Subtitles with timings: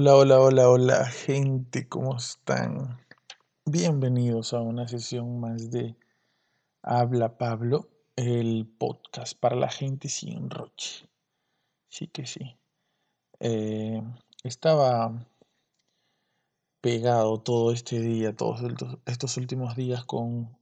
[0.00, 3.04] Hola, hola, hola, hola, gente, ¿cómo están?
[3.64, 5.96] Bienvenidos a una sesión más de
[6.84, 11.10] Habla Pablo, el podcast para la gente sin roche.
[11.88, 12.56] Sí que sí.
[13.40, 14.00] Eh,
[14.44, 15.26] estaba
[16.80, 18.60] pegado todo este día, todos
[19.04, 20.56] estos últimos días con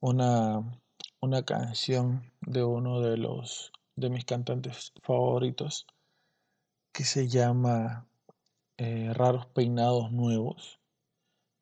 [0.00, 0.80] una,
[1.20, 5.86] una canción de uno de los de mis cantantes favoritos
[6.92, 8.08] que se llama
[8.78, 10.80] eh, Raros Peinados Nuevos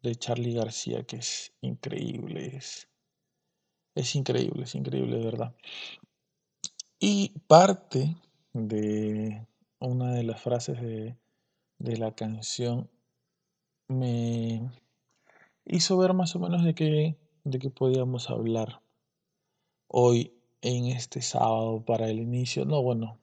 [0.02, 2.88] de Charlie García, que es increíble, es,
[3.94, 5.56] es increíble, es increíble, de verdad.
[6.98, 8.16] Y parte
[8.52, 9.46] de
[9.80, 11.16] una de las frases de,
[11.78, 12.88] de la canción
[13.88, 14.70] me
[15.64, 18.82] hizo ver más o menos de qué, de qué podíamos hablar
[19.88, 23.18] hoy en este sábado para el inicio, no, bueno,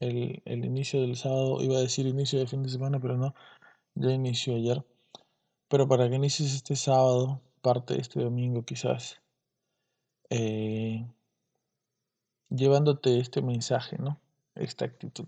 [0.00, 3.34] el, inicio del sábado, iba a decir inicio de fin de semana, pero no,
[3.94, 4.84] ya inició ayer.
[5.68, 9.20] Pero para que inicies este sábado, parte de este domingo quizás,
[10.30, 11.06] eh,
[12.50, 14.20] llevándote este mensaje, ¿no?
[14.54, 15.26] Esta actitud.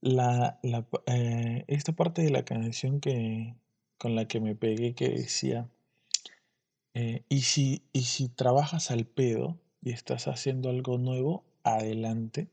[0.00, 0.58] La,
[1.06, 3.54] eh, esta parte de la canción que,
[3.98, 5.68] con la que me pegué que decía,
[6.94, 12.48] eh, y, si, y si trabajas al pedo y estás haciendo algo nuevo, adelante.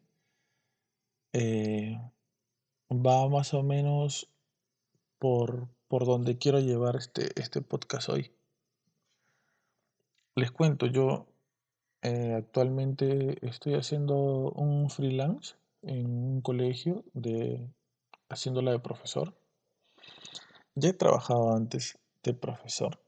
[1.39, 1.95] Eh,
[2.89, 4.27] va más o menos
[5.19, 8.31] por, por donde quiero llevar este, este podcast hoy.
[10.33, 11.27] Les cuento, yo
[12.01, 15.53] eh, actualmente estoy haciendo un freelance
[15.83, 17.69] en un colegio de
[18.29, 19.35] haciéndola de profesor.
[20.73, 22.99] Ya he trabajado antes de profesor.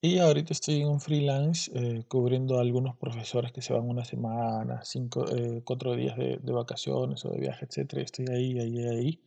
[0.00, 4.04] Y ahorita estoy en un freelance eh, cubriendo a algunos profesores que se van una
[4.04, 7.94] semana, cinco, eh, cuatro días de, vacaciones o de viaje, etc.
[7.98, 9.20] Estoy ahí, ahí, ahí.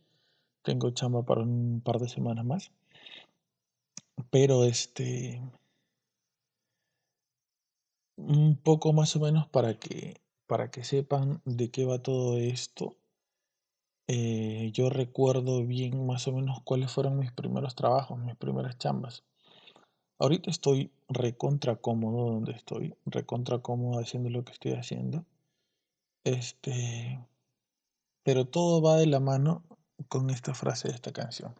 [0.62, 2.72] Tengo chamba para un par de semanas más.
[4.30, 5.42] Pero este,
[8.16, 12.96] un poco más o menos para que, para que sepan de qué va todo esto.
[14.08, 19.24] Eh, yo recuerdo bien más o menos cuáles fueron mis primeros trabajos, mis primeras chambas.
[20.22, 25.24] Ahorita estoy recontra cómodo donde estoy, recontra cómodo haciendo lo que estoy haciendo.
[26.22, 27.26] Este,
[28.22, 29.64] pero todo va de la mano
[30.06, 31.56] con esta frase de esta canción.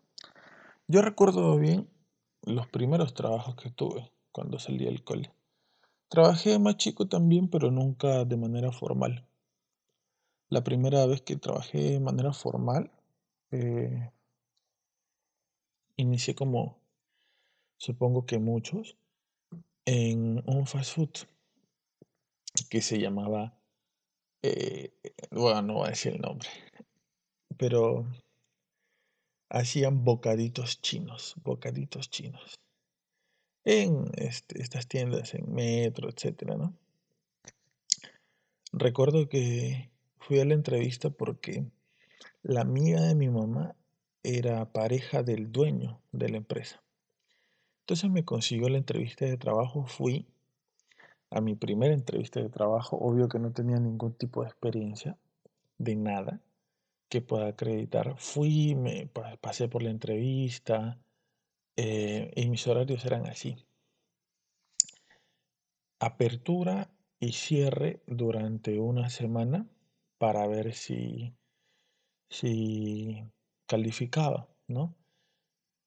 [0.87, 1.89] Yo recuerdo bien
[2.43, 5.33] los primeros trabajos que tuve cuando salí del cole.
[6.09, 9.27] Trabajé más chico también, pero nunca de manera formal.
[10.51, 12.93] La primera vez que trabajé de manera formal,
[13.51, 14.13] eh,
[15.97, 16.82] inicié como,
[17.83, 18.97] supongo que muchos,
[19.87, 21.11] en un fast food
[22.71, 23.59] que se llamaba,
[24.43, 24.93] eh,
[25.33, 26.49] bueno, no voy a decir el nombre,
[27.57, 28.07] pero
[29.51, 32.55] hacían bocaditos chinos, bocaditos chinos,
[33.65, 36.77] en este, estas tiendas, en metro, etcétera, ¿no?
[38.73, 41.65] Recuerdo que fui a la entrevista porque
[42.45, 43.75] la amiga de mi mamá
[44.23, 46.81] era pareja del dueño de la empresa.
[47.93, 50.27] Entonces me consiguió la entrevista de trabajo, fui
[51.29, 55.19] a mi primera entrevista de trabajo, obvio que no tenía ningún tipo de experiencia,
[55.77, 56.41] de nada
[57.11, 58.15] que pueda acreditar.
[58.17, 59.11] Fui, me
[59.43, 60.99] pasé por la entrevista
[61.77, 63.63] eh, y mis horarios eran así.
[66.01, 66.89] Apertura
[67.21, 69.67] y cierre durante una semana
[70.17, 71.35] para ver si,
[72.31, 73.23] si
[73.67, 74.95] calificaba, ¿no?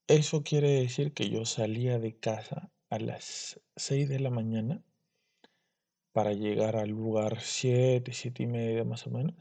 [0.08, 4.84] Eso quiere decir que yo salía de casa a las 6 de la mañana
[6.12, 9.36] para llegar al lugar 7, 7 y media más o menos.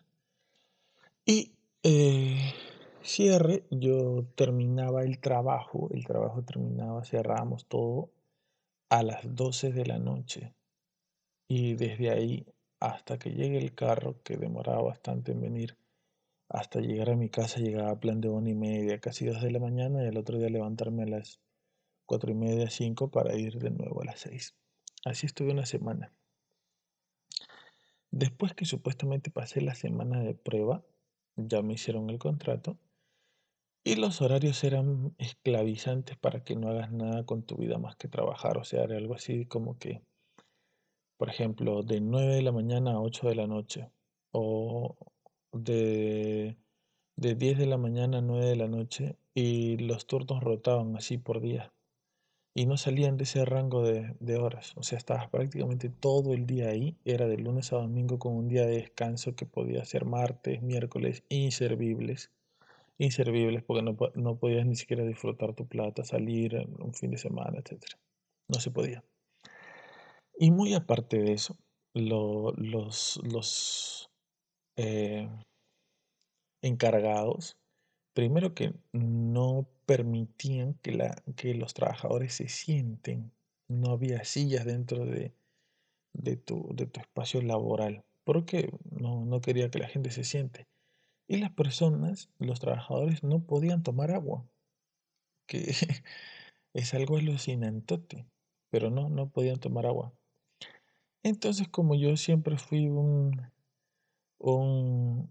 [1.26, 1.52] Y
[1.82, 2.54] eh,
[3.02, 8.10] cierre, yo terminaba el trabajo, el trabajo terminaba, cerramos todo
[8.88, 10.54] a las 12 de la noche
[11.46, 12.46] y desde ahí
[12.80, 15.76] hasta que llegue el carro, que demoraba bastante en venir,
[16.48, 19.50] hasta llegar a mi casa llegaba a plan de una y media, casi dos de
[19.50, 21.40] la mañana, y el otro día levantarme a las
[22.06, 24.54] cuatro y media, cinco para ir de nuevo a las seis.
[25.04, 26.12] Así estuve una semana.
[28.10, 30.84] Después que supuestamente pasé la semana de prueba,
[31.36, 32.78] ya me hicieron el contrato
[33.82, 38.08] y los horarios eran esclavizantes para que no hagas nada con tu vida más que
[38.08, 38.56] trabajar.
[38.56, 40.02] O sea, era algo así como que
[41.16, 43.90] por ejemplo, de 9 de la mañana a 8 de la noche,
[44.32, 44.96] o
[45.54, 46.56] de,
[47.16, 51.18] de 10 de la mañana a 9 de la noche, y los turnos rotaban así
[51.18, 51.72] por día,
[52.54, 56.46] y no salían de ese rango de, de horas, o sea, estabas prácticamente todo el
[56.46, 60.04] día ahí, era de lunes a domingo con un día de descanso que podía ser
[60.04, 62.30] martes, miércoles, inservibles,
[62.98, 67.58] inservibles porque no, no podías ni siquiera disfrutar tu plata, salir un fin de semana,
[67.58, 67.82] etc.
[68.48, 69.02] No se podía.
[70.38, 71.56] Y muy aparte de eso,
[71.94, 74.10] los, los
[74.76, 75.28] eh,
[76.62, 77.56] encargados,
[78.14, 83.32] primero que no permitían que, la, que los trabajadores se sienten,
[83.68, 85.34] no había sillas dentro de,
[86.14, 90.66] de, tu, de tu espacio laboral, porque no, no quería que la gente se siente.
[91.26, 94.46] Y las personas, los trabajadores, no podían tomar agua,
[95.46, 95.74] que
[96.74, 98.26] es algo alucinante,
[98.70, 100.12] pero no, no podían tomar agua.
[101.22, 103.50] Entonces, como yo siempre fui un,
[104.38, 105.28] un,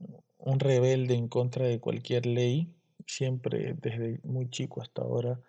[0.60, 2.74] rebelde en contra de cualquier ley,
[3.08, 5.40] siempre desde muy chico hasta ahora,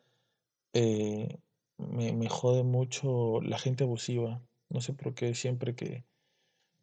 [0.73, 1.39] eh,
[1.79, 4.41] me, jode mucho la gente abusiva.
[4.69, 6.05] No sé por qué siempre que,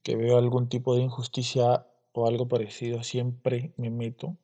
[0.06, 4.38] veo algún tipo de injusticia o algo parecido, siempre me meto.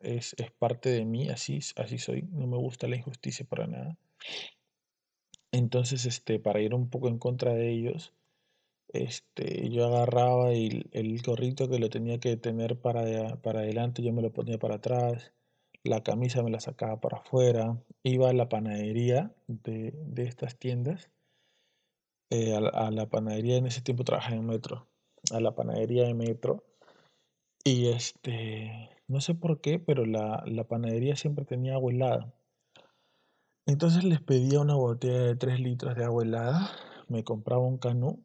[0.00, 2.22] Es, es, parte de mí, así, así soy.
[2.32, 3.98] No me gusta la injusticia para nada.
[5.52, 8.12] Entonces, este, para ir un poco en contra de ellos,
[8.92, 14.12] este, yo agarraba y el gorrito que lo tenía que tener para, para adelante, yo
[14.12, 15.32] me lo ponía para atrás,
[15.84, 21.10] la camisa me la sacaba para afuera, iba a la panadería de, estas tiendas,
[22.30, 24.88] eh, a, la, panadería en ese tiempo trabajaba en metro,
[25.32, 26.64] a la panadería de metro,
[27.64, 32.34] y este, no sé por qué, pero la, la panadería siempre tenía agua helada.
[33.66, 36.70] Entonces les pedía una botella de 3 litros de agua helada,
[37.08, 38.24] me compraba un canú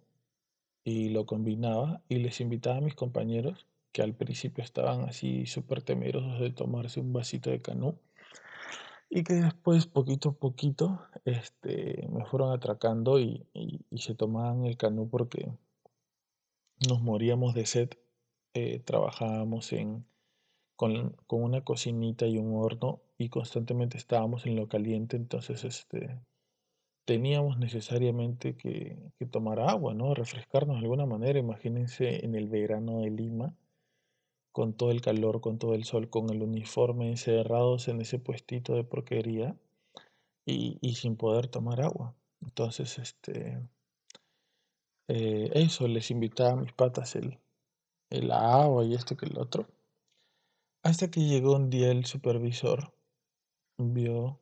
[0.85, 5.81] y lo combinaba y les invitaba a mis compañeros que al principio estaban así súper
[5.81, 7.97] temerosos de tomarse un vasito de canú
[9.09, 13.47] y que después poquito a poquito este, me fueron atracando y,
[13.97, 15.51] se tomaban el canú porque
[16.87, 17.89] nos moríamos de sed.
[18.53, 20.05] Eh, trabajábamos en,
[20.75, 26.19] con, con, una cocinita y un horno y constantemente estábamos en lo caliente, entonces este,
[27.05, 28.97] teníamos necesariamente que,
[29.31, 30.13] tomar agua, ¿no?
[30.13, 31.39] Refrescarnos de alguna manera.
[31.39, 33.55] Imagínense en el verano de Lima,
[34.51, 38.73] con todo el calor, con todo el sol, con el uniforme, encerrados en ese puestito
[38.75, 39.55] de porquería
[40.45, 42.15] y, sin poder tomar agua.
[42.41, 43.59] Entonces, este,
[45.07, 47.39] eh, eso, les invitaba a mis patas el,
[48.09, 49.67] el agua y esto que el otro.
[50.83, 52.93] Hasta que llegó un día el supervisor,
[53.77, 54.39] vio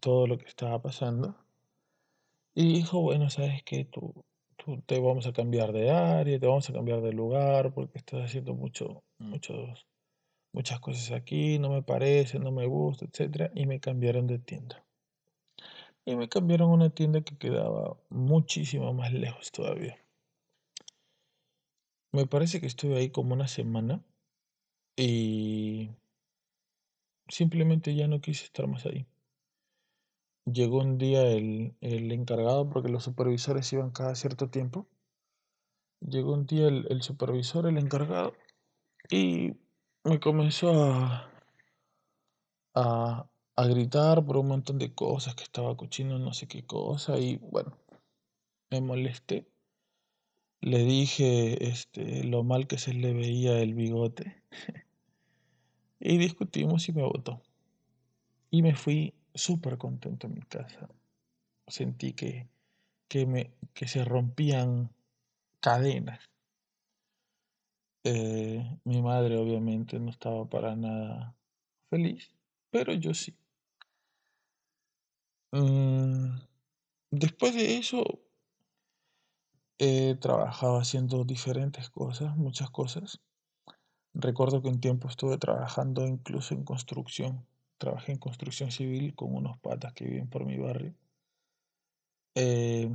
[0.00, 1.36] todo lo que estaba pasando.
[2.54, 4.24] Y dijo, bueno, sabes que tú,
[4.56, 8.24] tú, te vamos a cambiar de área, te vamos a cambiar de lugar, porque estás
[8.24, 9.86] haciendo mucho, muchos,
[10.52, 13.50] muchas cosas aquí, no me parece, no me gusta, etc.
[13.54, 14.84] Y me cambiaron de tienda.
[16.04, 19.96] Y me cambiaron a una tienda que quedaba muchísimo más lejos todavía.
[22.12, 24.02] Me parece que estuve ahí como una semana
[24.96, 25.90] y
[27.28, 29.06] simplemente ya no quise estar más ahí.
[30.46, 34.86] Llegó un día el, encargado, porque los supervisores iban cada cierto tiempo.
[36.00, 38.32] Llegó un día el, supervisor, el encargado,
[39.10, 39.52] y
[40.04, 41.30] me comenzó a,
[42.74, 43.28] a,
[43.68, 47.76] gritar por un montón de cosas, que estaba cochino no sé qué cosa, y bueno,
[48.70, 49.46] me molesté.
[50.62, 54.42] Le dije este, lo mal que se le veía el bigote.
[56.00, 57.42] y discutimos y me votó.
[58.50, 60.88] Y me fui súper contento en mi casa.
[61.66, 62.48] Sentí que,
[63.08, 64.90] que, me, que se rompían
[65.60, 66.20] cadenas.
[68.04, 71.36] Eh, mi madre obviamente no estaba para nada
[71.90, 72.34] feliz,
[72.70, 73.36] pero yo sí.
[75.52, 76.38] Mm,
[77.10, 78.04] después de eso,
[79.78, 83.20] he trabajado haciendo diferentes cosas, muchas cosas.
[84.14, 87.46] Recuerdo que un tiempo estuve trabajando incluso en construcción
[87.80, 90.94] trabajé en construcción civil con unos patas que viven por mi barrio.
[92.34, 92.90] Eh,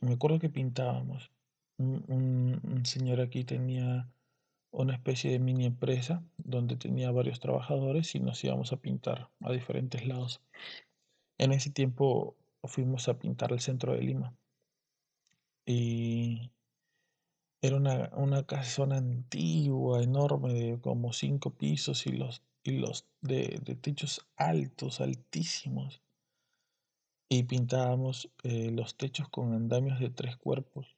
[0.00, 1.30] me acuerdo que pintábamos.
[1.78, 4.08] Un, señor aquí tenía
[4.72, 9.52] una especie de mini empresa donde tenía varios trabajadores y nos íbamos a pintar a
[9.52, 10.40] diferentes lados.
[11.38, 14.34] En ese tiempo fuimos a pintar el centro de Lima.
[15.66, 16.50] Y
[17.62, 23.58] era una, una casona antigua, enorme, de como cinco pisos y los y los de,
[23.80, 26.02] techos altos, altísimos.
[27.28, 30.96] Y pintábamos eh, los techos con andamios de tres cuerpos.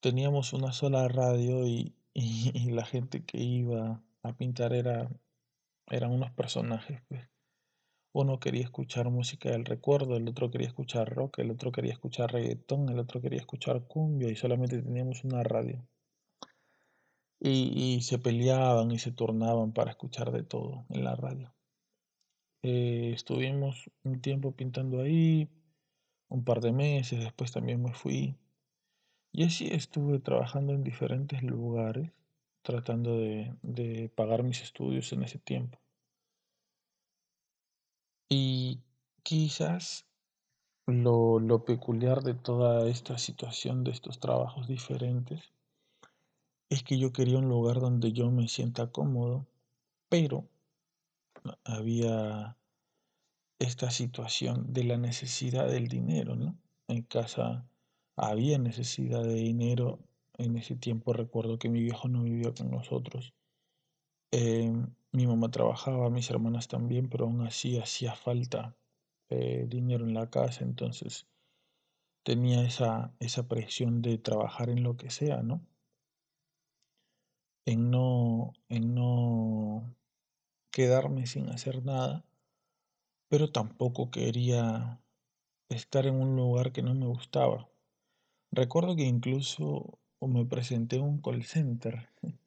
[0.00, 5.10] Teníamos una sola radio y, la gente que iba a pintar era,
[5.88, 7.02] eran unos personajes.
[7.08, 7.28] Pues.
[8.12, 12.32] Uno quería escuchar música del recuerdo, el otro quería escuchar rock, el otro quería escuchar
[12.32, 15.84] reggaetón, el otro quería escuchar cumbia y solamente teníamos una radio.
[17.46, 21.52] Y, se peleaban y se turnaban para escuchar de todo en la radio.
[22.62, 25.50] Eh, estuvimos un tiempo pintando ahí,
[26.28, 28.38] un par de meses, después también me fui.
[29.32, 32.12] Y así estuve trabajando en diferentes lugares,
[32.62, 35.78] tratando de, pagar mis estudios en ese tiempo.
[38.30, 38.80] Y
[39.22, 40.06] quizás
[40.86, 45.52] lo, lo, peculiar de toda esta situación, de estos trabajos diferentes,
[46.68, 49.46] es que yo quería un lugar donde yo me sienta cómodo,
[50.08, 50.48] pero
[51.64, 52.56] había
[53.58, 56.56] esta situación de la necesidad del dinero, ¿no?
[56.88, 57.66] En casa
[58.16, 60.00] había necesidad de dinero.
[60.36, 63.34] En ese tiempo recuerdo que mi viejo no vivía con nosotros.
[64.32, 64.72] Eh,
[65.12, 68.76] mi mamá trabajaba, mis hermanas también, pero aún así hacía falta
[69.30, 71.26] eh, dinero en la casa, entonces
[72.24, 75.60] tenía esa, esa presión de trabajar en lo que sea, ¿no?
[77.66, 79.94] En no, en no
[80.70, 82.24] quedarme sin hacer nada
[83.34, 85.00] pero tampoco quería
[85.68, 87.68] estar en un lugar que no me gustaba.
[88.52, 92.08] Recuerdo que incluso me presenté en un call center.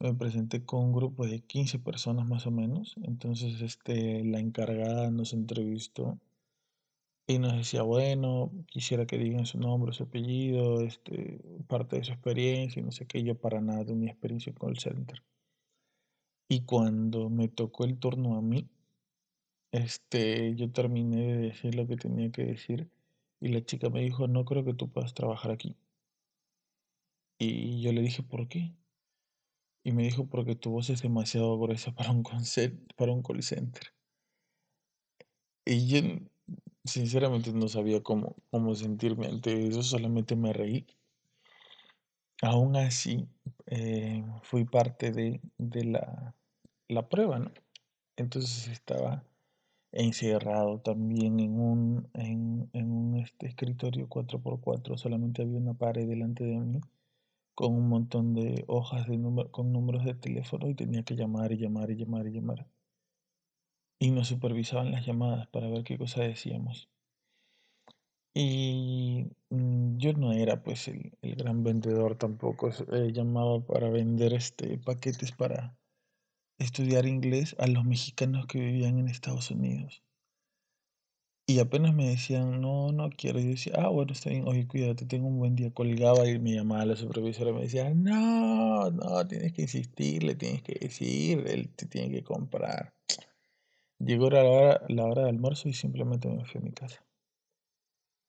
[0.00, 2.94] Me presenté con un grupo de 15 personas más o menos.
[3.04, 6.18] Entonces este, la encargada nos entrevistó
[7.26, 12.12] y nos decía, bueno, quisiera que digan su nombre, su apellido, este, parte de su
[12.12, 13.22] experiencia y no sé qué.
[13.22, 15.22] Yo para nada de mi experiencia en call center.
[16.48, 18.68] Y cuando me tocó el turno a mí,
[19.70, 22.90] este, yo terminé de decir lo que tenía que decir
[23.40, 25.76] y la chica me dijo, no creo que tú puedas trabajar aquí.
[27.38, 28.74] Y yo le dije, ¿por qué?
[29.84, 32.22] Y me dijo, porque tu voz es demasiado gruesa para un,
[32.96, 33.94] para un call center.
[35.64, 36.00] Y yo
[36.84, 40.86] sinceramente no sabía cómo, cómo sentirme ante eso, solamente me reí.
[42.42, 43.28] Aún así,
[43.66, 46.34] eh, fui parte de, de la,
[46.88, 47.52] la prueba, ¿no?
[48.16, 49.24] Entonces estaba
[49.92, 54.96] encerrado también en un, en, un este, escritorio 4x4.
[54.98, 56.80] Solamente había una pared delante de mí
[57.54, 59.18] con un montón de hojas de
[59.50, 62.66] con números de teléfono y tenía que llamar y llamar y llamar y llamar.
[64.02, 66.88] Y nos supervisaban las llamadas para ver qué cosa decíamos.
[68.34, 72.70] Y mm, yo no era pues el, gran vendedor tampoco.
[72.92, 75.76] Eh, llamaba para vender este, paquetes para,
[76.58, 80.02] estudiar inglés a los mexicanos que vivían en Estados Unidos.
[81.46, 83.38] Y apenas me decían, no, no quiero.
[83.38, 85.72] Y yo decía, ah, bueno, está bien, oye, cuídate, tengo un buen día.
[85.72, 90.34] Colgaba y me llamaba la supervisora y me decía, no, no, tienes que insistir, le
[90.34, 92.94] tienes que decir, él te tiene que comprar.
[94.04, 97.06] Llegó la hora, de almuerzo y simplemente me fui a mi casa.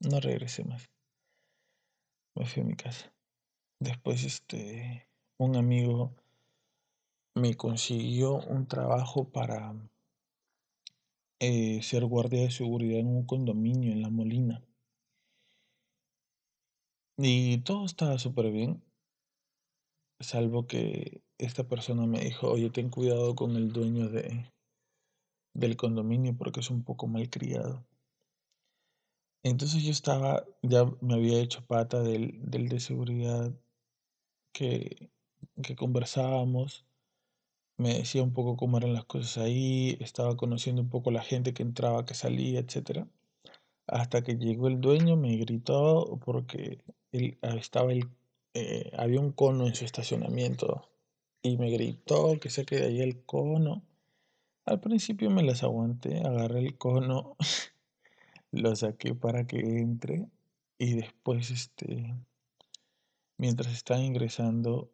[0.01, 0.87] No regresé más.
[2.35, 3.11] Me fui a mi casa.
[3.79, 5.07] Después, este,
[5.39, 6.13] un amigo
[7.33, 9.73] me consiguió un trabajo para
[11.39, 14.63] eh, ser guardia de seguridad en un condominio en La Molina.
[17.17, 18.83] Y todo estaba súper bien,
[20.19, 24.45] salvo que esta persona me dijo, oye, ten cuidado con el dueño de,
[25.53, 27.85] del condominio porque es un poco malcriado.
[29.43, 33.53] Entonces yo estaba, ya me había hecho pata del, del de seguridad
[34.53, 35.09] que,
[35.61, 36.85] que conversábamos
[37.77, 41.53] me decía un poco cómo eran las cosas ahí, estaba conociendo un poco la gente
[41.53, 43.07] que entraba, que salía, etc.
[43.87, 48.09] Hasta que llegó el dueño, me gritó porque él, ah, estaba el,
[48.53, 50.87] eh, había un cono en su estacionamiento
[51.41, 53.83] y me gritó que saque de ahí el cono.
[54.65, 57.35] Al principio me las aguanté, agarré el cono,
[58.51, 60.27] lo saqué para que entre
[60.77, 62.15] y después, este,
[63.37, 64.91] mientras estaba ingresando,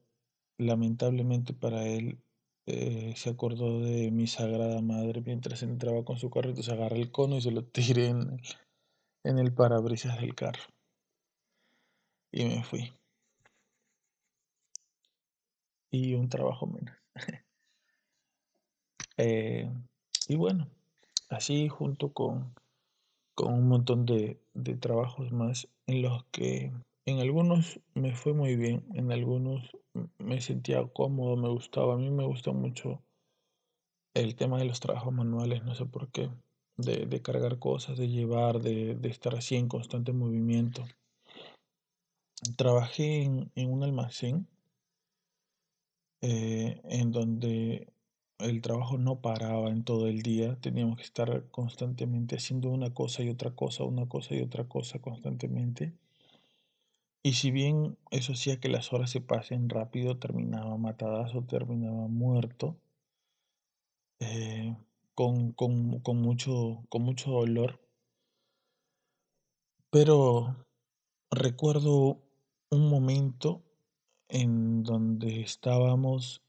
[0.57, 2.19] lamentablemente para él,
[2.65, 7.11] eh, se acordó de mi sagrada madre mientras entraba con su carrito, se agarré el
[7.11, 8.39] cono y se lo tiré en
[9.39, 10.63] el parabrisas del carro.
[12.31, 12.91] Y me fui.
[15.91, 16.95] Y un trabajo menos.
[19.19, 19.69] Eh,
[20.29, 20.69] y bueno,
[21.29, 22.55] así junto con,
[23.35, 26.71] con un montón de, de trabajos más en los que
[27.05, 29.75] en algunos me fue muy bien, en algunos
[30.19, 31.95] me sentía cómodo, me gustaba.
[31.95, 33.03] A mí me gusta mucho
[34.13, 36.29] el tema de los trabajos manuales, no sé por qué,
[36.77, 40.85] de, cargar cosas, de llevar, de, estar así en constante movimiento.
[42.55, 44.47] Trabajé en, un almacén
[46.21, 47.91] eh, en donde
[48.39, 53.21] el trabajo no paraba en todo el día, teníamos que estar constantemente haciendo una cosa
[53.23, 55.93] y otra cosa, una cosa y otra cosa constantemente.
[57.21, 62.77] Y si bien eso hacía que las horas se pasen rápido, terminaba matadazo, terminaba muerto,
[64.19, 64.75] eh,
[65.15, 67.81] con, con, con, mucho, con mucho dolor.
[69.89, 70.65] Pero
[71.29, 72.21] recuerdo
[72.69, 73.63] un momento
[74.29, 76.41] en donde estábamos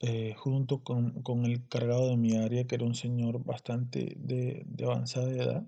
[0.00, 4.64] eh, junto con, con, el cargado de mi área, que era un señor bastante de,
[4.66, 5.66] de avanzada edad,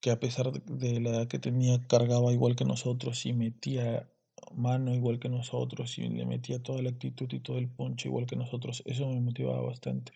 [0.00, 4.08] que a pesar de la edad que tenía, cargaba igual que nosotros y metía
[4.52, 8.26] mano igual que nosotros y le metía toda la actitud y todo el poncho igual
[8.26, 8.82] que nosotros.
[8.86, 10.12] Eso me motivaba bastante.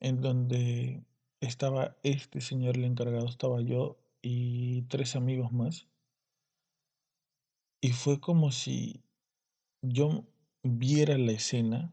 [0.00, 1.04] En donde
[1.40, 5.86] estaba este señor, el encargado, estaba yo y tres amigos más.
[7.80, 9.02] Y fue como si
[9.82, 10.24] yo
[10.66, 11.92] viera la escena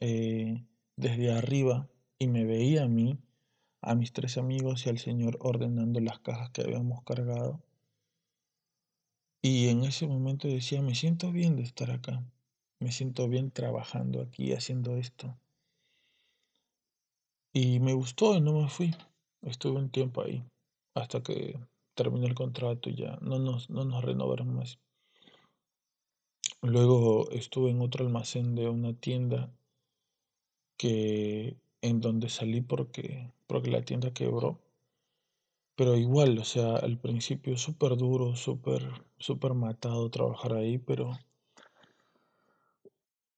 [0.00, 0.64] eh,
[0.96, 3.18] desde arriba y me veía a mí,
[3.82, 7.62] a mis tres amigos y al Señor ordenando las cajas que habíamos cargado.
[9.42, 12.22] Y en ese momento decía, me siento bien de estar acá,
[12.78, 15.38] me siento bien trabajando aquí, haciendo esto.
[17.52, 18.94] Y me gustó y no me fui.
[19.42, 20.44] Estuve un tiempo ahí,
[20.94, 21.58] hasta que
[21.94, 24.78] terminó el contrato y ya no nos, no nos renovaron más.
[26.62, 29.50] Luego estuve en otro almacén de una tienda
[30.76, 34.60] que en donde salí porque, porque la tienda quebró.
[35.76, 38.82] Pero igual, o sea, al principio súper duro, súper,
[39.18, 41.18] súper matado trabajar ahí, pero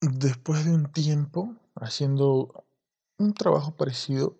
[0.00, 2.64] después de un tiempo haciendo
[3.19, 4.37] un trabajo parecido,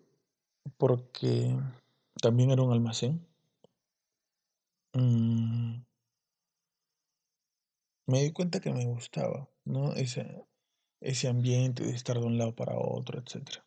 [0.77, 1.57] porque
[2.21, 3.25] también era un almacén,
[4.95, 5.83] mmm,
[8.07, 9.93] me di cuenta que me gustaba, ¿no?
[9.95, 10.45] Ese,
[11.01, 13.63] ese ambiente de estar de un lado para otro, etc.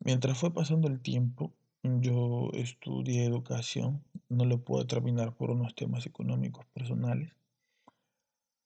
[0.00, 1.52] Mientras fue pasando el tiempo,
[1.82, 7.32] yo estudié educación, no lo pude terminar por unos temas económicos personales.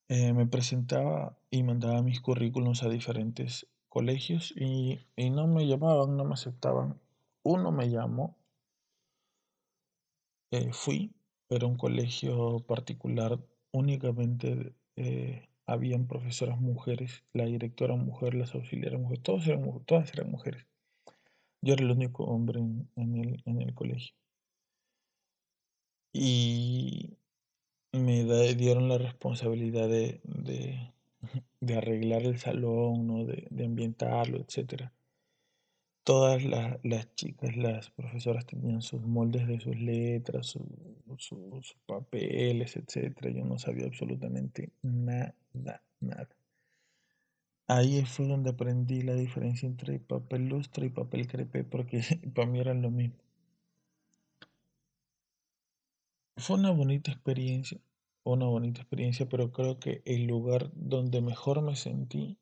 [0.08, 6.16] Eh, me presentaba y mandaba mis currículums a diferentes colegios y, y no me llamaban,
[6.16, 6.98] no me aceptaban.
[7.42, 8.36] Uno me llamó,
[10.50, 11.14] eh, fui,
[11.48, 13.38] era un colegio particular
[13.72, 20.30] únicamente eh, habían profesoras mujeres, la directora mujer, las auxiliares mujeres, todos eran, todas eran
[20.30, 20.66] mujeres.
[21.62, 24.14] Yo era el único hombre en, el, colegio.
[26.12, 27.16] Y
[27.92, 33.24] me dieron la responsabilidad de, de, arreglar el salón, ¿no?
[33.24, 34.92] de, de ambientarlo, etcétera
[36.04, 40.56] todas las chicas, las profesoras tenían sus moldes de sus letras,
[41.18, 43.32] sus papeles, etc.
[43.34, 45.34] Yo no sabía absolutamente nada,
[46.00, 46.28] nada.
[47.66, 52.02] Ahí fue donde aprendí la diferencia entre papel lustre y papel crepé, porque
[52.34, 53.16] para mí eran lo mismo.
[56.36, 57.78] Fue una bonita experiencia,
[58.24, 62.38] una bonita experiencia, pero creo que el lugar donde mejor me sentí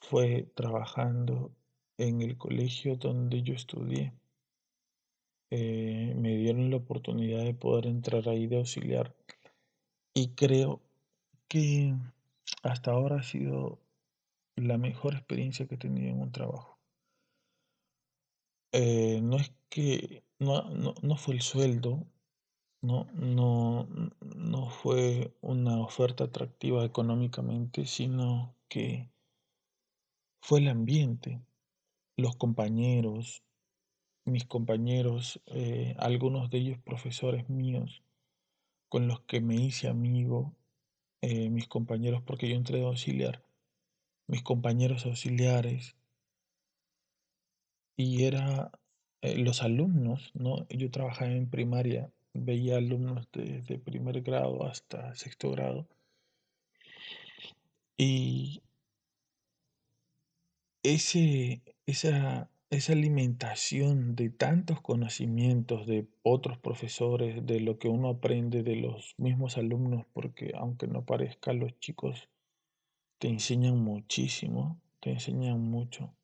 [0.00, 1.52] fue trabajando
[2.00, 4.14] en el colegio donde yo estudié.
[5.50, 9.14] Eh, me dieron la oportunidad de poder entrar ahí de auxiliar
[10.14, 10.80] y creo
[11.48, 11.94] que
[12.62, 13.78] hasta ahora ha sido
[14.56, 16.78] la mejor experiencia que he tenido en un trabajo.
[18.72, 20.70] Eh, no es que no,
[21.02, 22.06] no, fue el sueldo,
[22.80, 23.88] no, no,
[24.36, 29.10] no fue una oferta atractiva económicamente, sino que
[30.40, 31.42] fue el ambiente
[32.16, 33.42] los compañeros,
[34.24, 38.02] mis compañeros, eh, algunos de ellos profesores míos,
[38.88, 40.54] con los que me hice amigo,
[41.22, 43.42] eh, mis compañeros, porque yo entré de auxiliar,
[44.26, 45.96] mis compañeros auxiliares,
[47.96, 48.70] y era
[49.22, 50.66] eh, los alumnos, ¿no?
[50.68, 55.86] Yo trabajaba en primaria, veía alumnos desde primer grado hasta sexto grado,
[57.96, 58.62] y
[60.82, 68.62] ese, esa, esa alimentación de tantos conocimientos de otros profesores, de lo que uno aprende
[68.62, 72.28] de los mismos alumnos, porque aunque no parezca, los chicos
[73.18, 76.14] te enseñan muchísimo, te enseñan mucho.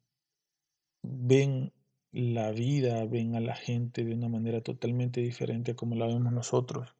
[1.02, 1.72] Ven
[2.12, 6.32] la vida, ven a la gente de una manera totalmente diferente a como la vemos
[6.32, 6.94] nosotros,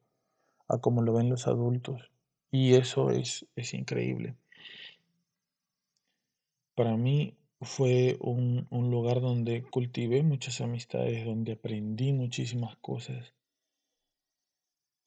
[0.67, 2.11] a como lo ven los adultos.
[2.51, 4.35] Y eso es, es increíble.
[6.75, 13.33] Para mí, fue un, lugar donde cultivé muchas amistades, donde aprendí muchísimas cosas.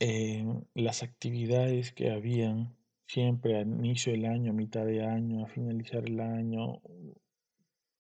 [0.00, 5.48] Eh, las actividades que habían siempre al inicio del año, a mitad de año, a
[5.48, 6.80] finalizar el año,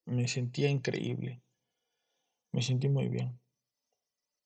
[0.06, 1.42] me sentía increíble.
[2.52, 3.38] Me sentí muy bien.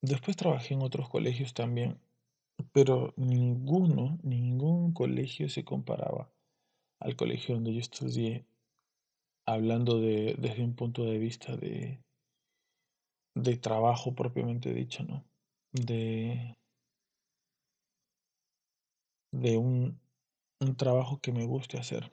[0.02, 1.98] Después trabajé en otros colegios también,
[2.72, 6.30] pero ninguno, ningún colegio se comparaba
[7.00, 8.44] al colegio donde yo estudié,
[9.46, 12.00] hablando de, desde un punto de vista de,
[13.34, 15.24] de trabajo propiamente dicho, ¿no?
[15.72, 16.56] De,
[19.32, 20.00] de un,
[20.60, 22.12] un trabajo que me guste hacer.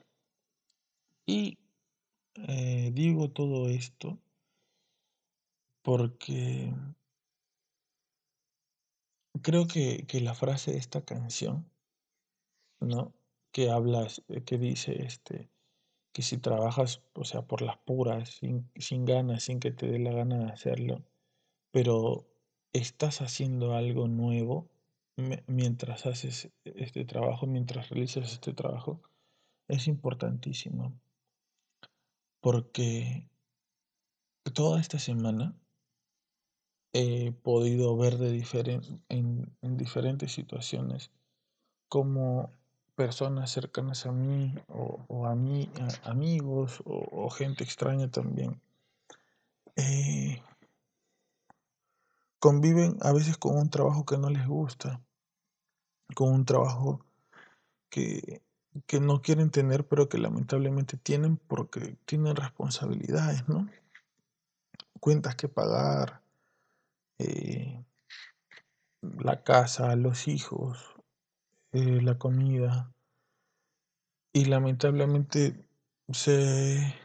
[1.25, 1.59] Y
[2.35, 4.19] eh, digo todo esto
[5.83, 6.73] porque
[9.41, 11.69] creo que, que, la frase de esta canción,
[12.79, 13.13] ¿no?
[13.51, 15.49] Que hablas, eh, que dice este,
[16.13, 19.99] que si trabajas, o sea, por las puras, sin, sin ganas, sin que te dé
[19.99, 21.03] la gana de hacerlo,
[21.71, 22.27] pero
[22.73, 24.69] estás haciendo algo nuevo
[25.47, 29.01] mientras haces este trabajo, mientras realizas este trabajo,
[29.67, 30.99] es importantísimo.
[32.41, 33.29] Porque
[34.53, 35.55] toda esta semana
[36.93, 38.43] he podido ver de
[39.09, 41.11] en, en diferentes situaciones
[41.87, 42.51] como
[43.01, 45.71] personas cercanas a mí o, a mí,
[46.03, 48.61] amigos o, gente extraña también,
[49.75, 50.39] eh,
[52.37, 55.01] conviven a veces con un trabajo que no les gusta,
[56.13, 57.03] con un trabajo
[57.89, 58.43] que,
[58.85, 63.67] que no quieren tener, pero que lamentablemente tienen porque tienen responsabilidades, ¿no?
[64.99, 66.21] Cuentas que pagar,
[67.17, 67.83] eh,
[69.01, 71.00] la casa, los hijos,
[71.71, 72.91] eh, la comida.
[74.33, 75.65] Y lamentablemente
[76.09, 76.95] se,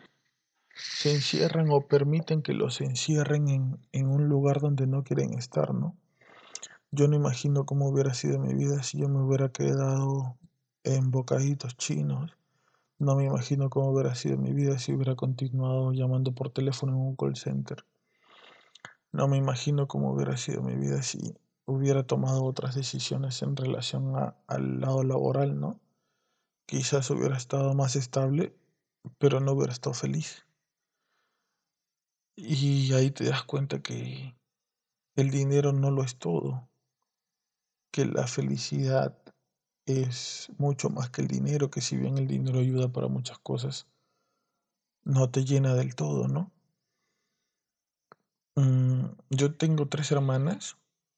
[0.74, 5.74] se encierran o permiten que los encierren en, en un lugar donde no quieren estar,
[5.74, 5.96] ¿no?
[6.92, 10.38] Yo no imagino cómo hubiera sido mi vida si yo me hubiera quedado
[10.84, 12.36] en bocaditos chinos.
[12.98, 16.98] No me imagino cómo hubiera sido mi vida si hubiera continuado llamando por teléfono en
[16.98, 17.84] un call center.
[19.12, 21.34] No me imagino cómo hubiera sido mi vida si
[21.66, 24.14] hubiera tomado otras decisiones en relación
[24.46, 25.80] al lado laboral, ¿no?
[26.66, 28.56] Quizás hubiera estado más estable,
[29.18, 30.46] pero no hubiera estado feliz.
[32.36, 34.36] Y ahí te das cuenta que
[35.16, 36.68] el dinero no lo es todo,
[37.90, 39.16] que la felicidad
[39.86, 43.88] es mucho más que el dinero, que si bien el dinero ayuda para muchas cosas,
[45.04, 46.52] no te llena del todo, ¿no?
[48.56, 50.76] Mm, yo tengo tres hermanas,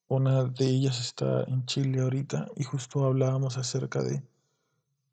[0.09, 4.23] una de ellas está en Chile ahorita y justo hablábamos acerca de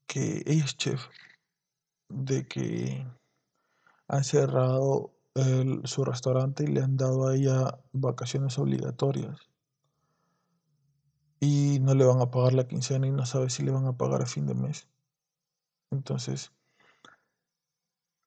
[0.07, 1.07] que ella es chef,
[2.09, 3.05] de que
[4.07, 5.11] han cerrado
[5.83, 9.37] su restaurante y le han dado a ella vacaciones obligatorias
[11.41, 13.97] y no le van a pagar la quincena y no sabe si le van a
[13.97, 14.87] pagar a fin de mes.
[15.91, 16.53] Entonces,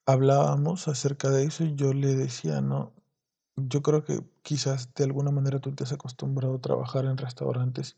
[0.05, 2.93] hablábamos acerca de eso y yo le decía, no,
[3.69, 7.97] yo creo que quizás de alguna manera tú te has acostumbrado a trabajar en restaurantes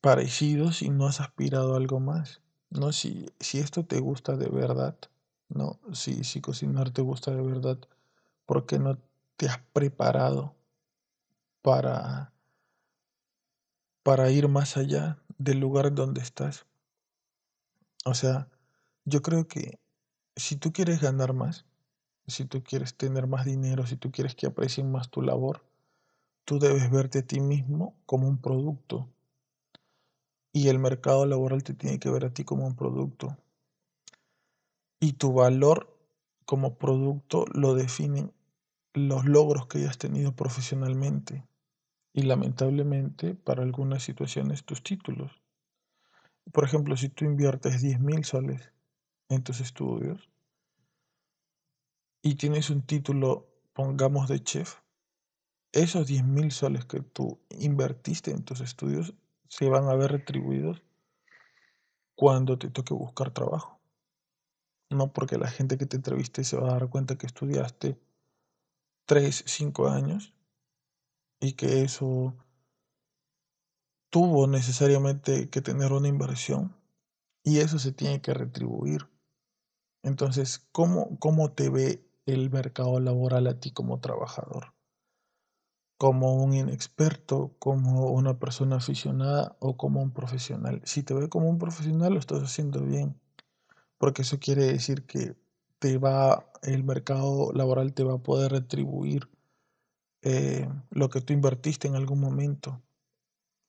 [0.00, 2.42] parecidos y no has aspirado a algo más.
[2.70, 4.96] No, si, si esto te gusta de verdad,
[5.48, 7.78] no, si, si cocinar te gusta de verdad,
[8.46, 8.98] ¿por qué no
[9.36, 10.54] te has preparado
[11.62, 12.32] para
[14.02, 16.66] para ir más allá del lugar donde estás.
[18.04, 18.48] O sea,
[19.04, 19.78] yo creo que
[20.36, 21.66] si tú quieres ganar más,
[22.30, 25.62] si tú quieres tener más dinero, si tú quieres que aprecien más tu labor,
[26.44, 29.08] tú debes verte a ti mismo como un producto.
[30.52, 33.36] Y el mercado laboral te tiene que ver a ti como un producto.
[34.98, 35.96] Y tu valor
[36.44, 38.32] como producto lo definen
[38.92, 41.44] los logros que hayas tenido profesionalmente
[42.12, 45.40] y lamentablemente para algunas situaciones tus títulos.
[46.52, 48.72] Por ejemplo, si tú inviertes 10 mil soles
[49.28, 50.28] en tus estudios
[52.22, 54.76] y tienes un título, pongamos, de chef,
[55.72, 59.14] esos 10 mil soles que tú invertiste en tus estudios
[59.48, 60.82] se van a ver retribuidos
[62.14, 63.80] cuando te toque buscar trabajo.
[64.90, 67.98] No porque la gente que te entreviste se va a dar cuenta que estudiaste
[69.06, 70.34] 3, 5 años
[71.40, 72.34] y que eso
[74.10, 76.76] tuvo necesariamente que tener una inversión
[77.44, 79.08] y eso se tiene que retribuir.
[80.02, 84.74] Entonces, ¿cómo, cómo te ve el mercado laboral a ti como trabajador?
[85.98, 90.80] ¿Como un inexperto, como una persona aficionada o como un profesional?
[90.84, 93.20] Si te ve como un profesional, lo estás haciendo bien,
[93.98, 95.36] porque eso quiere decir que
[95.78, 99.28] te va, el mercado laboral te va a poder retribuir
[100.22, 102.82] eh, lo que tú invertiste en algún momento.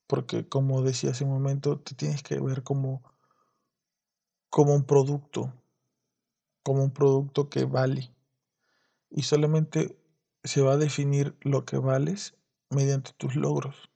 [0.08, 3.02] Porque como decía hace un momento, te tienes que ver como,
[4.50, 5.54] como un producto,
[6.64, 8.14] como un producto que vale.
[9.12, 9.98] Y solamente
[10.44, 12.36] se va a definir lo que vales
[12.70, 13.92] mediante tus logros.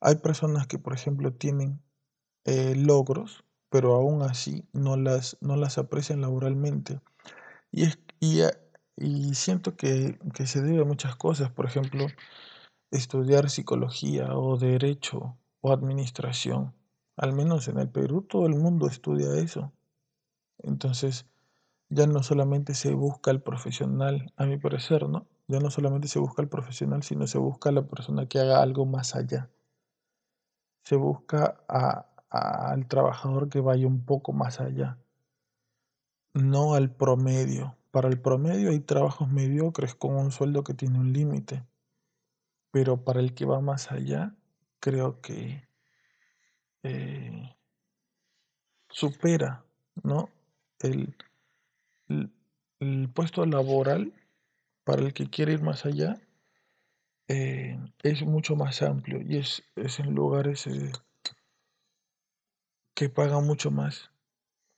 [0.00, 1.80] Hay personas que, por ejemplo, tienen
[2.44, 7.00] eh, logros, pero aún así no las, no las aprecian laboralmente.
[7.70, 7.98] Y, es,
[8.96, 12.06] y, siento que, que se debe a muchas cosas, por ejemplo,
[12.90, 16.74] estudiar psicología o derecho o administración.
[17.16, 19.72] Al menos en el Perú todo el mundo estudia eso.
[20.58, 21.26] Entonces,
[21.90, 25.26] ya no solamente se busca el profesional, a mi parecer, ¿no?
[25.46, 28.84] Ya no solamente se busca el profesional, sino se busca la persona que haga algo
[28.84, 29.48] más allá.
[30.84, 31.60] Se busca
[32.30, 34.98] al trabajador que vaya un poco más allá,
[36.34, 37.76] no al promedio.
[37.90, 41.64] Para el promedio hay trabajos mediocres con un sueldo que tiene un límite,
[42.70, 44.34] pero para el que va más allá,
[44.80, 45.66] creo que
[46.82, 47.56] eh,
[48.90, 49.64] supera,
[50.02, 50.28] ¿no?
[50.80, 51.16] El,
[52.08, 54.12] el, puesto laboral
[54.84, 56.20] para el que quiere ir más allá
[57.28, 60.92] eh, es mucho más amplio y es, en lugares eh,
[62.94, 64.10] que pagan mucho más,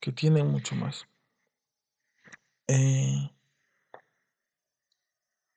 [0.01, 1.07] que tienen mucho más,
[2.69, 3.31] eh,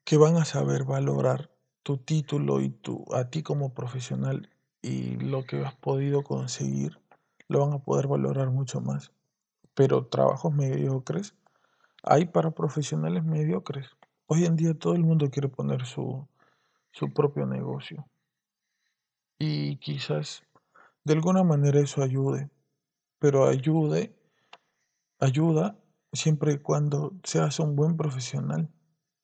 [0.03, 1.49] que van a saber valorar
[1.83, 4.49] tu título y tu, a ti como profesional
[4.81, 6.99] y lo que has podido conseguir,
[7.47, 9.11] lo van a poder valorar mucho más.
[9.73, 11.35] Pero trabajos mediocres
[12.03, 13.87] hay para profesionales mediocres.
[14.27, 16.27] Hoy en día todo el mundo quiere poner su,
[16.91, 18.07] su propio negocio.
[19.39, 20.43] Y quizás
[21.03, 22.49] de alguna manera eso ayude,
[23.19, 24.15] pero ayude,
[25.19, 25.77] ayuda
[26.11, 28.69] siempre y cuando seas un buen profesional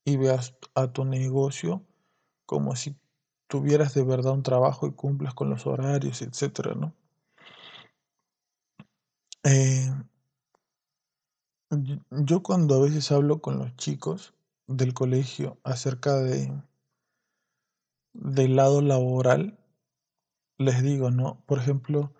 [0.04, 1.86] y veas a tu negocio
[2.46, 2.98] como si
[3.48, 6.94] tuvieras de verdad un trabajo y cumplas con los horarios, etcétera, ¿no?
[9.44, 9.90] Eh,
[11.72, 14.34] yo cuando a veces hablo con los chicos
[14.68, 16.52] del colegio acerca de
[18.14, 19.60] del lado laboral,
[20.58, 21.44] les digo, ¿no?
[21.46, 22.12] Por ejemplo,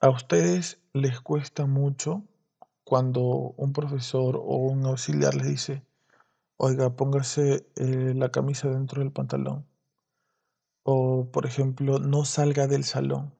[0.00, 2.24] a ustedes les cuesta mucho
[2.84, 5.86] cuando un profesor o un auxiliar les dice,
[6.56, 9.66] oiga, póngase eh, la camisa dentro del pantalón.
[10.82, 13.34] O, por ejemplo, no salga del salón.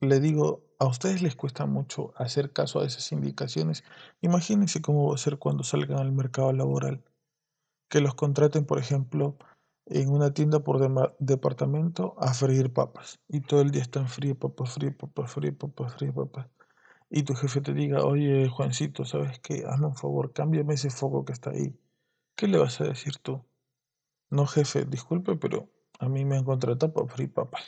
[0.00, 3.84] Le digo, a ustedes les cuesta mucho hacer caso a esas indicaciones.
[4.20, 7.02] Imagínense cómo va a ser cuando salgan al mercado laboral.
[7.88, 9.36] Que los contraten, por ejemplo,
[9.86, 10.78] en una tienda por
[11.18, 13.20] departamento a freír papas.
[13.28, 16.46] Y todo el día están frío papas, frío papas, frío papas, frío papas.
[17.10, 19.64] Y tu jefe te diga, oye Juancito, ¿sabes qué?
[19.66, 21.74] Hazme un favor, cámbiame ese foco que está ahí.
[22.36, 23.44] ¿Qué le vas a decir tú?
[24.30, 27.64] No, jefe, disculpe, pero a mí me han contratado para freír papas.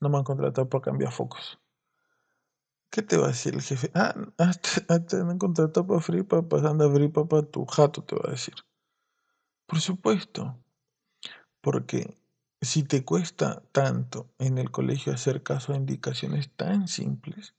[0.00, 1.58] No me han contratado para cambiar focos.
[2.90, 3.90] ¿Qué te va a decir el jefe?
[3.94, 7.12] Ah, te, han contratado para freír papas, anda a freír
[7.50, 8.54] tu jato, te va a decir.
[9.66, 10.58] Por supuesto,
[11.60, 12.16] porque
[12.60, 17.54] si te cuesta tanto en el colegio hacer caso a indicaciones tan simples,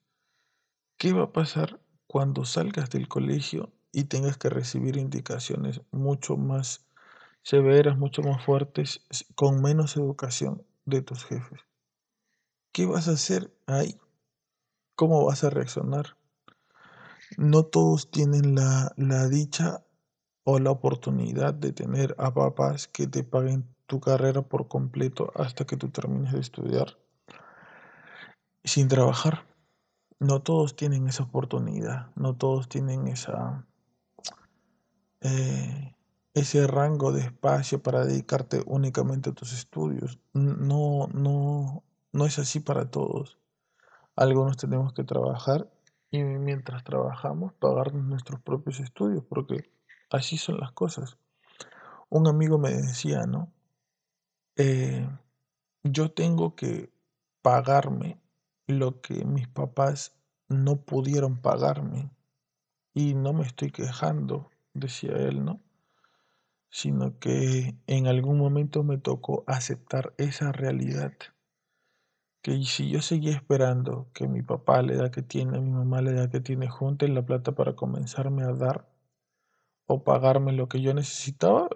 [0.97, 6.87] ¿qué va a pasar cuando salgas del colegio y tengas que recibir indicaciones mucho más
[7.43, 11.61] severas, mucho más fuertes, con menos educación de tus jefes?
[12.71, 13.99] ¿Qué vas a hacer ahí?
[14.99, 16.17] ¿Cómo vas a reaccionar?
[17.37, 19.81] No todos tienen la, dicha
[20.43, 25.63] o la oportunidad de tener a papás que te paguen tu carrera por completo hasta
[25.63, 26.97] que tú termines de estudiar
[28.65, 29.45] sin trabajar.
[30.19, 33.65] No todos tienen esa oportunidad, no todos tienen esa,
[35.21, 35.95] eh,
[36.33, 40.19] ese rango de espacio para dedicarte únicamente a tus estudios.
[40.33, 43.39] No, no, no es así para todos.
[44.19, 45.71] Algunos tenemos que trabajar
[46.11, 49.71] y mientras trabajamos pagar nuestros propios estudios, porque
[50.09, 51.17] así son las cosas.
[52.09, 53.49] Un amigo me decía, ¿no?
[54.57, 55.07] Eh,
[55.83, 56.91] yo tengo que
[57.41, 58.19] pagarme
[58.67, 62.11] lo que mis papás no pudieron pagarme.
[62.93, 65.61] Y no me estoy quejando, decía él, ¿no?
[66.69, 71.13] Sino que en algún momento me tocó aceptar esa realidad
[72.41, 76.13] que si yo seguía esperando que mi papá le da que tiene, mi mamá le
[76.13, 78.87] da que tiene, junten la plata para comenzarme a dar
[79.87, 81.67] o pagarme lo que yo necesitaba,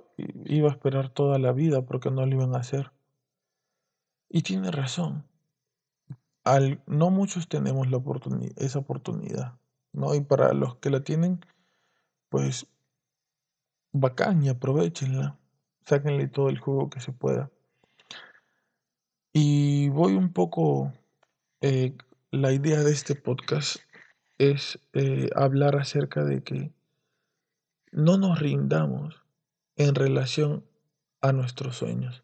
[0.46, 2.92] iba a esperar toda la vida porque no lo iban a hacer.
[4.30, 5.26] Y tiene razón.
[6.44, 8.02] Al, no muchos tenemos la
[8.58, 9.58] esa oportunidad,
[9.94, 10.14] ¿no?
[10.16, 11.46] Y para los que la tienen,
[12.30, 12.68] pues
[13.92, 15.38] bacán y aprovechenla,
[15.86, 17.50] sáquenle todo el jugo que se pueda.
[19.34, 19.63] Y
[19.94, 20.92] voy un poco,
[21.62, 21.96] eh,
[22.32, 23.78] la idea de este podcast
[24.40, 26.72] es eh, hablar acerca de que
[27.92, 29.22] no nos rindamos
[29.76, 30.66] en relación
[31.22, 32.24] a nuestros sueños,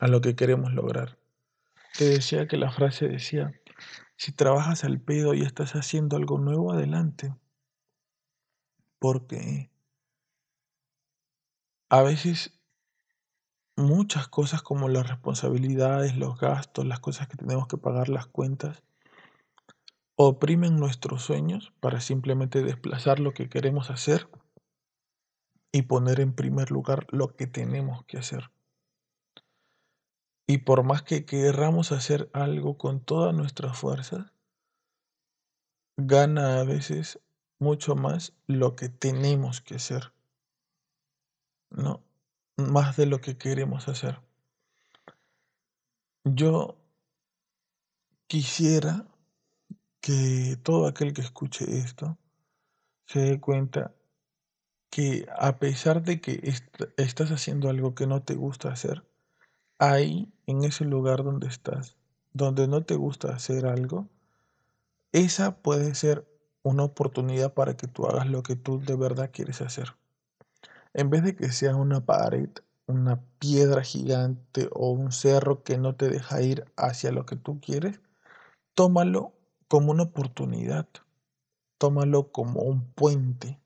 [0.00, 1.16] a lo que queremos lograr.
[1.96, 3.52] Te decía que la frase decía,
[4.16, 7.32] si trabajas al pedo y estás haciendo algo nuevo, adelante.
[8.98, 9.70] Porque
[11.88, 12.57] a veces
[13.78, 18.82] muchas cosas como las responsabilidades, los gastos, las cosas que tenemos que pagar, las cuentas,
[20.16, 24.28] oprimen nuestros sueños para simplemente desplazar lo que queremos hacer
[25.70, 28.50] y poner en primer lugar lo que tenemos que hacer.
[30.48, 34.32] Y por más que querramos hacer algo con todas nuestras fuerzas,
[35.96, 37.20] gana a veces
[37.60, 40.12] mucho más lo que tenemos que hacer,
[41.70, 42.07] ¿no?
[42.58, 44.18] Más de lo que queremos hacer.
[46.24, 46.76] Yo
[48.26, 49.06] quisiera
[50.00, 52.18] que todo aquel que escuche esto
[53.06, 53.94] se dé cuenta
[54.90, 56.42] que a pesar de que
[56.96, 59.06] estás haciendo algo que no te gusta hacer,
[59.78, 61.96] ahí, en ese lugar donde estás,
[62.32, 64.08] donde no te gusta hacer algo,
[65.12, 66.26] esa puede ser
[66.62, 69.94] una oportunidad para que tú hagas lo que tú de verdad quieres hacer.
[70.94, 72.48] En vez de que sea una pared,
[72.86, 77.60] una piedra gigante o un cerro que no te deja ir hacia lo que tú
[77.60, 78.00] quieres,
[78.74, 79.34] tómalo
[79.68, 80.88] como una oportunidad,
[81.76, 83.60] tómalo como un puente.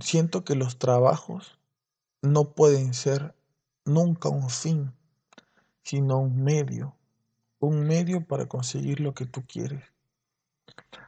[0.00, 1.58] Siento que los trabajos
[2.20, 3.34] no pueden ser
[3.86, 4.92] nunca un fin,
[5.82, 6.94] sino un medio,
[7.58, 9.84] un medio para conseguir lo que tú quieres.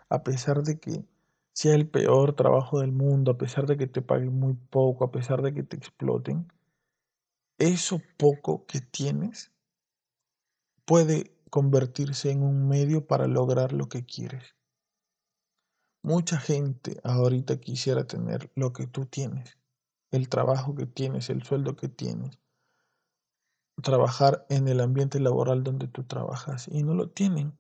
[0.09, 1.05] A pesar de que
[1.53, 5.11] sea el peor trabajo del mundo, a pesar de que te paguen muy poco, a
[5.11, 6.47] pesar de que te exploten,
[7.59, 9.53] eso poco que tienes
[10.85, 14.57] puede convertirse en un medio para lograr lo que quieres.
[16.03, 19.59] Mucha gente ahorita quisiera tener lo que tú tienes,
[20.11, 22.39] el trabajo que tienes, el sueldo que tienes,
[23.83, 27.60] trabajar en el ambiente laboral donde tú trabajas y no lo tienen.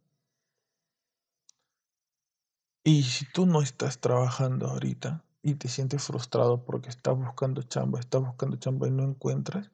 [2.82, 8.00] Y si tú no estás trabajando ahorita y te sientes frustrado porque estás buscando chamba,
[8.00, 9.70] estás buscando chamba y no encuentras,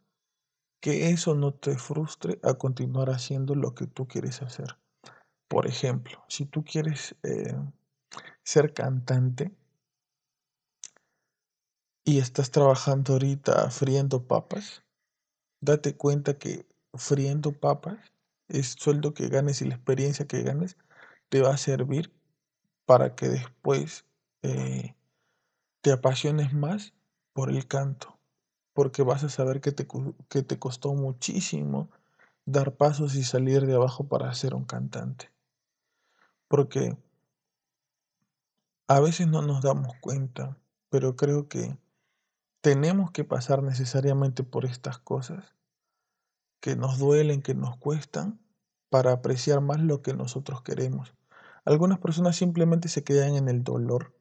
[0.81, 4.77] que eso no te frustre a continuar haciendo lo que tú quieres hacer.
[5.49, 7.57] Por ejemplo, si tú quieres eh,
[8.42, 9.53] ser cantante
[12.05, 14.83] y estás trabajando ahorita friendo papas,
[15.61, 18.12] date cuenta que friendo papas,
[18.49, 20.77] el sueldo que ganes y la experiencia que ganes
[21.29, 22.12] te va a servir
[22.87, 24.07] para que después
[24.42, 24.94] eh,
[25.83, 26.94] te apasiones más
[27.33, 28.18] por el canto,
[28.72, 29.87] porque vas a saber que te,
[30.29, 31.90] que te costó muchísimo
[32.46, 35.31] dar pasos y salir de abajo para ser un cantante.
[36.49, 36.96] Porque
[38.88, 40.57] a veces no nos damos cuenta,
[40.88, 41.77] pero creo que
[42.61, 45.57] tenemos que pasar necesariamente por estas cosas
[46.61, 48.40] que nos duelen, que nos cuestan,
[48.88, 51.16] para apreciar más lo que nosotros queremos.
[51.67, 54.15] Algunas personas simplemente se quedan en el dolor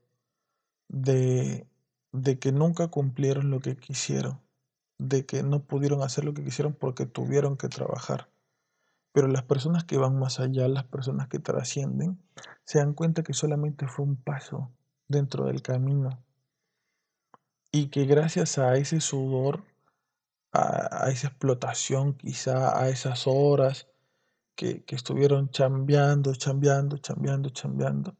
[0.89, 1.67] de,
[2.11, 4.41] de que nunca cumplieron lo que quisieron,
[4.97, 8.29] de que no pudieron hacer lo que quisieron porque tuvieron que trabajar.
[9.13, 12.19] Pero las personas que van más allá, las personas que trascienden,
[12.65, 14.71] se dan cuenta que solamente fue un paso
[15.07, 16.21] dentro del camino
[17.71, 19.63] y que gracias a ese sudor
[20.51, 23.87] a, esa explotación, quizá a esas horas
[24.55, 28.15] que, estuvieron chambeando, chambeando, chambeando, chambeando,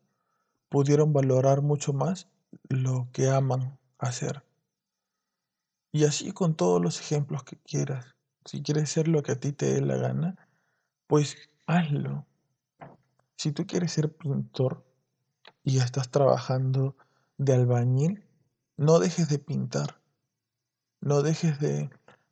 [0.69, 2.27] pudieron valorar mucho más
[2.69, 4.43] lo que aman hacer.
[5.91, 8.05] Y así con todos los ejemplos que quieras.
[8.43, 10.49] Si quieres ser lo que a ti te dé la gana,
[11.07, 12.25] pues hazlo.
[13.37, 14.85] Si tú quieres ser pintor
[15.63, 16.95] y estás trabajando
[17.37, 18.25] de albañil,
[18.77, 20.01] no dejes de pintar.
[20.99, 21.89] No dejes de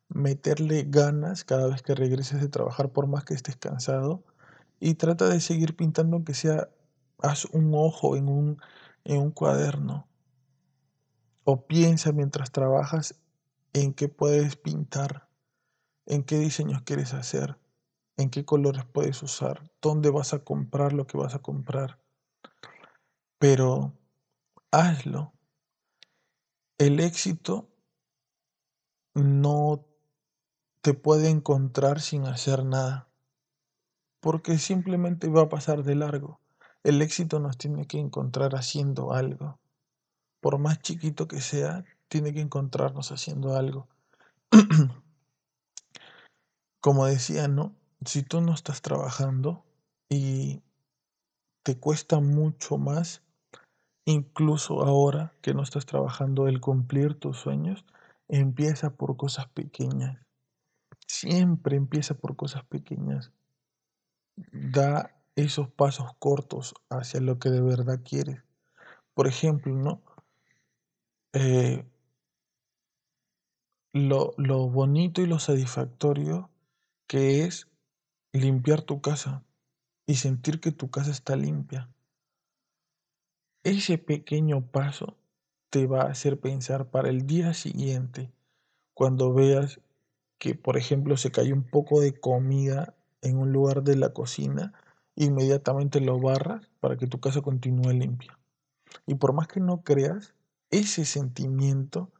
[0.08, 4.22] meterle ganas cada vez que regreses de trabajar, por más que estés cansado,
[4.80, 6.68] y trata de seguir pintando, aunque sea,
[7.18, 8.58] haz un ojo en un,
[9.04, 10.08] en un cuaderno,
[11.44, 13.14] o piensa mientras trabajas
[13.72, 15.28] en qué puedes pintar,
[16.06, 17.58] en qué diseños quieres hacer,
[18.16, 21.98] en qué colores puedes usar, dónde vas a comprar lo que vas a comprar.
[23.38, 23.92] Pero
[24.70, 25.32] hazlo.
[26.78, 27.68] El éxito
[29.14, 29.86] no
[30.84, 33.08] te puede encontrar sin hacer nada,
[34.20, 36.40] porque simplemente va a pasar de largo.
[36.82, 39.58] El éxito nos tiene que encontrar haciendo algo.
[40.42, 43.88] Por más chiquito que sea, tiene que encontrarnos haciendo algo.
[46.82, 47.74] Como decía, ¿no?
[48.04, 49.64] Si tú no estás trabajando
[50.10, 50.60] y
[51.62, 53.22] te cuesta mucho más,
[54.04, 57.86] incluso ahora que no estás trabajando, el cumplir tus sueños,
[58.28, 60.23] empieza por cosas pequeñas.
[61.06, 63.32] Siempre empieza por cosas pequeñas.
[64.36, 68.42] Da esos pasos cortos hacia lo que de verdad quieres.
[69.14, 70.02] Por ejemplo, ¿no?
[71.32, 71.84] Eh,
[73.92, 76.50] lo, lo bonito y lo satisfactorio
[77.06, 77.68] que es
[78.32, 79.44] limpiar tu casa
[80.06, 81.88] y sentir que tu casa está limpia.
[83.62, 85.16] Ese pequeño paso
[85.70, 88.30] te va a hacer pensar para el día siguiente,
[88.92, 89.80] cuando veas
[90.38, 94.72] que, por ejemplo, se cayó un poco de comida en un lugar de la cocina,
[95.16, 98.38] inmediatamente lo barras para que tu casa continúe limpia.
[99.06, 100.34] Y por más que no creas,
[100.70, 102.10] ese sentimiento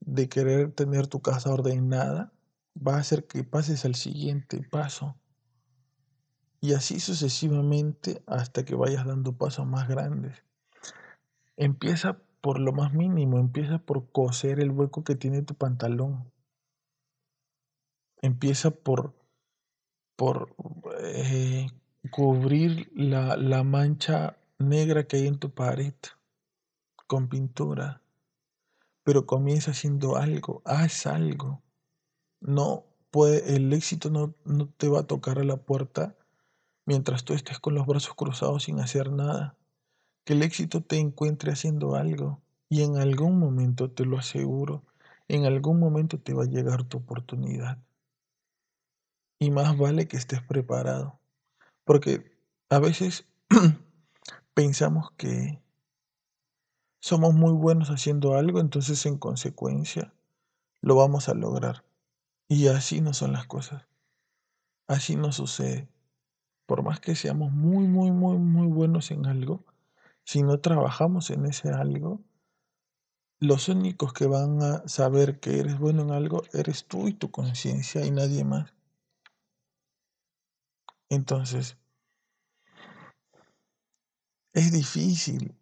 [0.00, 2.32] de querer tener tu casa ordenada
[2.76, 5.16] va a hacer que pases al siguiente paso.
[6.60, 10.44] Y así sucesivamente hasta que vayas dando pasos más grandes.
[11.56, 16.30] Empieza por lo más mínimo, empieza por coser el hueco que tiene tu pantalón.
[18.22, 19.14] Empieza por,
[20.16, 20.54] por
[21.00, 21.68] eh,
[22.10, 25.94] cubrir la, la mancha negra que hay en tu pared
[27.06, 28.02] con pintura.
[29.02, 31.62] Pero comienza haciendo algo, haz algo.
[32.40, 36.16] No puede, el éxito no, no te va a tocar a la puerta
[36.86, 39.56] mientras tú estés con los brazos cruzados sin hacer nada.
[40.24, 44.84] Que el éxito te encuentre haciendo algo y en algún momento, te lo aseguro,
[45.26, 47.78] en algún momento te va a llegar tu oportunidad.
[49.40, 51.18] Y más vale que estés preparado.
[51.84, 52.30] Porque
[52.68, 53.26] a veces
[54.54, 55.60] pensamos que
[57.00, 60.12] somos muy buenos haciendo algo, entonces en consecuencia
[60.82, 61.84] lo vamos a lograr.
[62.48, 63.86] Y así no son las cosas.
[64.86, 65.88] Así no sucede.
[66.66, 69.64] Por más que seamos muy, muy, muy, muy buenos en algo,
[70.24, 72.20] si no trabajamos en ese algo,
[73.38, 77.30] los únicos que van a saber que eres bueno en algo eres tú y tu
[77.30, 78.74] conciencia y nadie más.
[81.10, 81.76] Entonces,
[84.54, 85.54] es difícil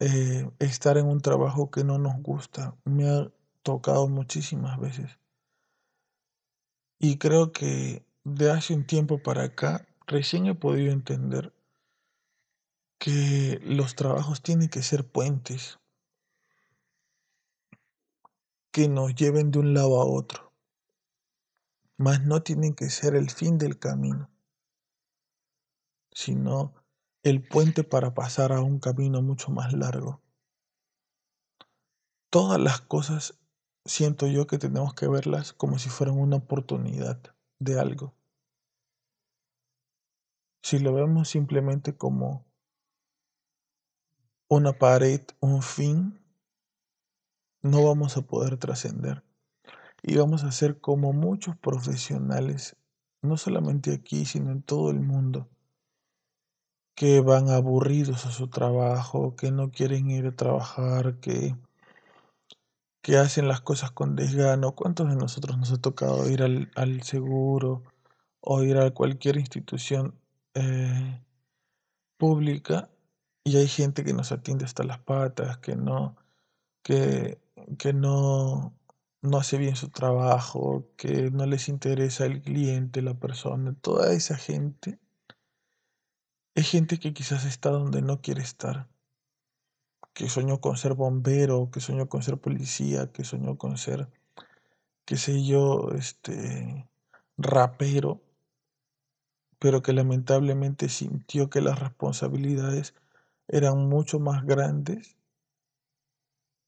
[0.00, 2.76] eh, estar en un trabajo que no nos gusta.
[2.84, 3.32] Me ha
[3.62, 5.18] tocado muchísimas veces.
[6.98, 11.54] Y creo que de hace un tiempo para acá recién he podido entender
[12.98, 15.78] que los trabajos tienen que ser puentes
[18.70, 20.52] que nos lleven de un lado a otro,
[21.96, 24.30] mas no tienen que ser el fin del camino,
[26.20, 26.74] sino
[27.22, 30.20] el puente para pasar a un camino mucho más largo.
[32.28, 33.40] Todas las cosas
[33.86, 37.22] siento yo que tenemos que verlas como si fueran una oportunidad
[37.58, 38.14] de algo.
[40.62, 42.44] Si lo vemos simplemente como
[44.48, 46.20] una pared, un fin,
[47.62, 49.24] no vamos a poder trascender.
[50.02, 52.76] Y vamos a ser como muchos profesionales,
[53.22, 55.48] no solamente aquí, sino en todo el mundo,
[57.00, 61.56] que van aburridos a su trabajo, que no quieren ir a trabajar, que,
[63.00, 64.74] que hacen las cosas con desgano.
[64.74, 67.84] ¿Cuántos de nosotros nos ha tocado ir al, al seguro
[68.42, 70.14] o ir a cualquier institución
[70.52, 71.22] eh,
[72.18, 72.90] pública
[73.44, 76.16] y hay gente que nos atiende hasta las patas, que no,
[76.82, 77.40] que,
[77.78, 78.74] que no,
[79.22, 84.36] no hace bien su trabajo, que no les interesa el cliente, la persona, toda esa
[84.36, 84.98] gente
[86.54, 88.88] es gente que quizás está donde no quiere estar,
[90.12, 94.08] que soñó con ser bombero, que soñó con ser policía, que soñó con ser,
[95.04, 96.88] qué sé yo, este,
[97.36, 98.20] rapero,
[99.58, 102.94] pero que lamentablemente sintió que las responsabilidades
[103.46, 105.16] eran mucho más grandes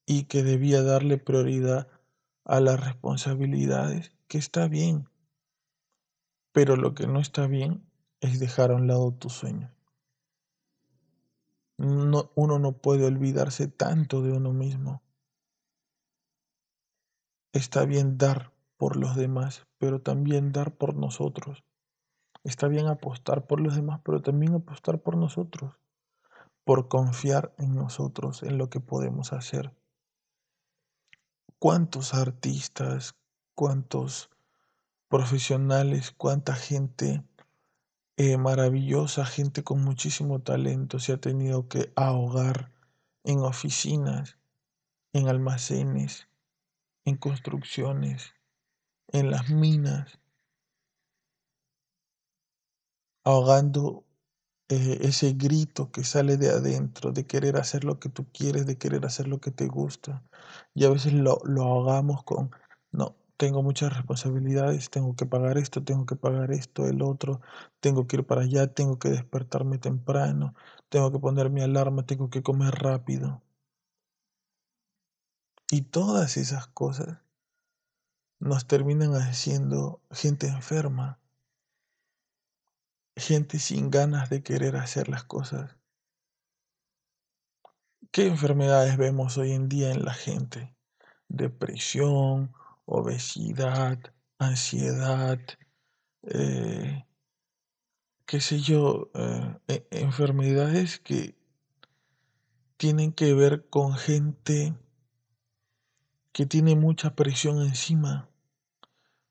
[0.06, 1.88] y que debía darle prioridad
[2.44, 5.08] a las responsabilidades, que está bien,
[6.52, 7.84] pero lo que no está bien
[8.20, 9.71] es dejar a un lado tus sueños.
[11.78, 15.02] No, uno no puede olvidarse tanto de uno mismo.
[17.52, 21.64] Está bien dar por los demás, pero también dar por nosotros.
[22.44, 25.74] Está bien apostar por los demás, pero también apostar por nosotros,
[26.64, 29.74] por confiar en nosotros, en lo que podemos hacer.
[31.58, 33.14] ¿Cuántos artistas,
[33.54, 34.30] cuántos
[35.08, 37.22] profesionales, cuánta gente
[38.16, 42.70] eh, maravillosa, gente con muchísimo talento se ha tenido que ahogar
[43.24, 44.38] en oficinas,
[45.12, 46.28] en almacenes,
[47.04, 48.34] en construcciones,
[49.08, 50.18] en las minas,
[53.24, 54.04] ahogando
[54.68, 58.78] eh, ese grito que sale de adentro, de querer hacer lo que tú quieres, de
[58.78, 60.24] querer hacer lo que te gusta.
[60.74, 62.50] Y a veces lo, lo ahogamos con,
[62.92, 67.40] no, tengo muchas responsabilidades, tengo que pagar esto, tengo que pagar esto, el otro,
[67.80, 70.54] tengo que ir para allá, tengo que despertarme temprano,
[70.88, 73.42] tengo que poner mi alarma, tengo que comer rápido.
[75.72, 77.18] Y todas esas cosas
[78.38, 81.18] nos terminan haciendo gente enferma,
[83.16, 85.76] gente sin ganas de querer hacer las cosas.
[88.12, 90.76] ¿Qué enfermedades vemos hoy en día en la gente?
[91.26, 92.54] Depresión,
[92.92, 93.98] obesidad,
[94.38, 95.40] ansiedad,
[96.24, 97.06] eh,
[98.26, 101.34] qué sé yo, eh, e- enfermedades que
[102.76, 104.74] tienen que ver con gente
[106.32, 108.28] que tiene mucha presión encima,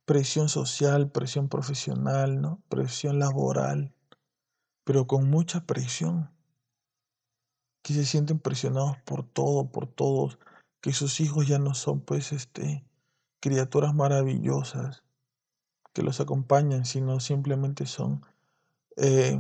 [0.06, 2.64] presión social, presión profesional, ¿no?
[2.68, 3.94] presión laboral,
[4.84, 6.32] pero con mucha presión,
[7.84, 10.40] que se sienten presionados por todo, por todos,
[10.82, 12.84] que sus hijos ya no son pues este
[13.42, 15.04] criaturas maravillosas
[15.94, 18.26] que los acompañan, sino simplemente son
[18.98, 19.40] eh,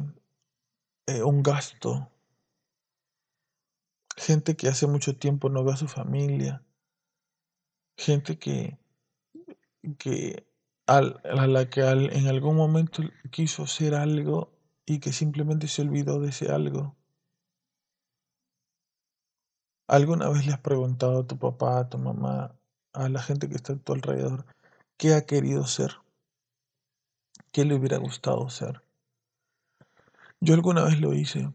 [1.07, 2.09] eh, un gasto.
[4.15, 6.63] Gente que hace mucho tiempo no ve a su familia,
[7.97, 8.77] gente que,
[9.97, 10.45] que
[10.87, 14.51] al- a la que al- en algún momento quiso hacer algo
[14.85, 16.95] y que simplemente se olvidó de ese algo.
[19.87, 22.55] ¿Alguna vez le has preguntado a tu papá, a tu mamá,
[22.93, 24.45] a la gente que está a tu alrededor,
[24.97, 25.97] qué ha querido ser?
[27.51, 28.81] ¿Qué le hubiera gustado ser?
[30.39, 31.51] Yo alguna vez lo hice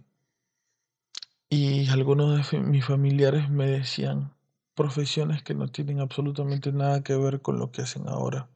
[1.49, 4.35] y algunos de mis familiares me decían
[4.75, 8.49] profesiones que no tienen absolutamente nada que ver con lo que hacen ahora.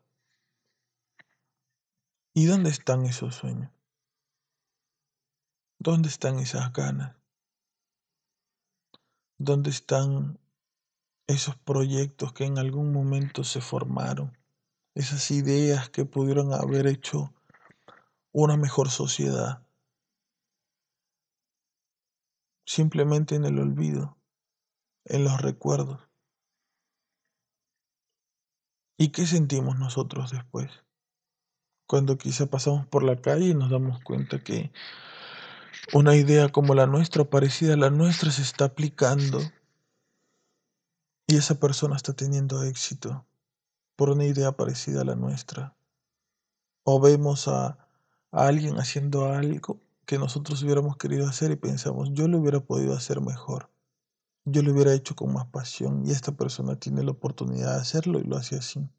[2.35, 3.71] ¿Y dónde están esos sueños?
[5.79, 7.17] ¿Dónde están esas ganas?
[9.39, 10.39] ¿Dónde están
[11.31, 14.37] esos proyectos que en algún momento se formaron?
[14.95, 17.33] Esas ideas que pudieron haber hecho
[18.33, 19.67] una mejor sociedad.
[22.65, 24.17] Simplemente en el olvido,
[25.05, 26.01] en los recuerdos.
[28.97, 30.71] ¿Y qué sentimos nosotros después?
[31.87, 34.71] Cuando quizá pasamos por la calle y nos damos cuenta que
[35.93, 39.41] una idea como la nuestra, parecida a la nuestra, se está aplicando
[41.31, 43.25] y esa persona está teniendo éxito
[43.95, 45.77] por una idea parecida a la nuestra.
[46.83, 47.87] O vemos a,
[48.33, 53.21] alguien haciendo algo que nosotros hubiéramos querido hacer y pensamos, yo lo hubiera podido hacer
[53.21, 53.71] mejor,
[54.45, 58.19] yo lo hubiera hecho con más pasión y esta persona tiene la oportunidad de hacerlo
[58.19, 58.91] y lo hace así.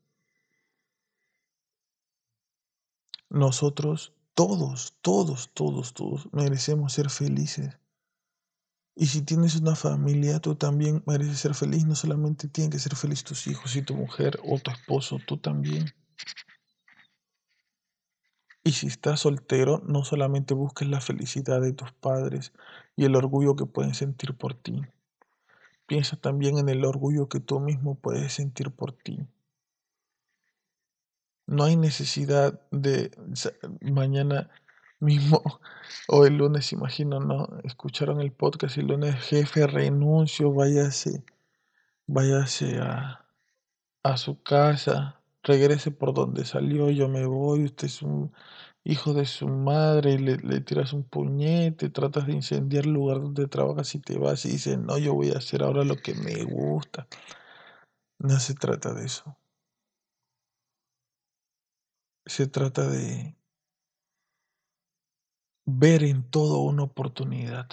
[3.29, 7.80] Nosotros, todos, todos, todos, todos merecemos ser felices.
[8.95, 11.85] Y si tienes una familia, tú también mereces ser feliz.
[11.85, 15.37] No solamente tienen que ser felices tus hijos y tu mujer o tu esposo, tú
[15.37, 15.85] también.
[18.63, 22.53] Y si estás soltero, no solamente busques la felicidad de tus padres
[22.95, 24.81] y el orgullo que pueden sentir por ti.
[25.87, 29.25] Piensa también en el orgullo que tú mismo puedes sentir por ti.
[31.47, 33.11] No hay necesidad de
[33.81, 34.49] mañana
[35.01, 35.41] mismo
[36.07, 37.47] o el lunes, imagino, ¿no?
[37.63, 41.23] Escucharon el podcast y el lunes, jefe, renuncio, váyase,
[42.07, 43.25] váyase a,
[44.03, 48.33] a su casa, regrese por donde salió, yo me voy, usted es un
[48.83, 53.47] hijo de su madre, le, le tiras un puñete, tratas de incendiar el lugar donde
[53.47, 56.43] trabajas y te vas y dices, no, yo voy a hacer ahora lo que me
[56.43, 57.07] gusta.
[58.19, 59.37] No se trata de eso.
[62.25, 63.35] Se trata de
[65.65, 67.67] ver en todo una oportunidad.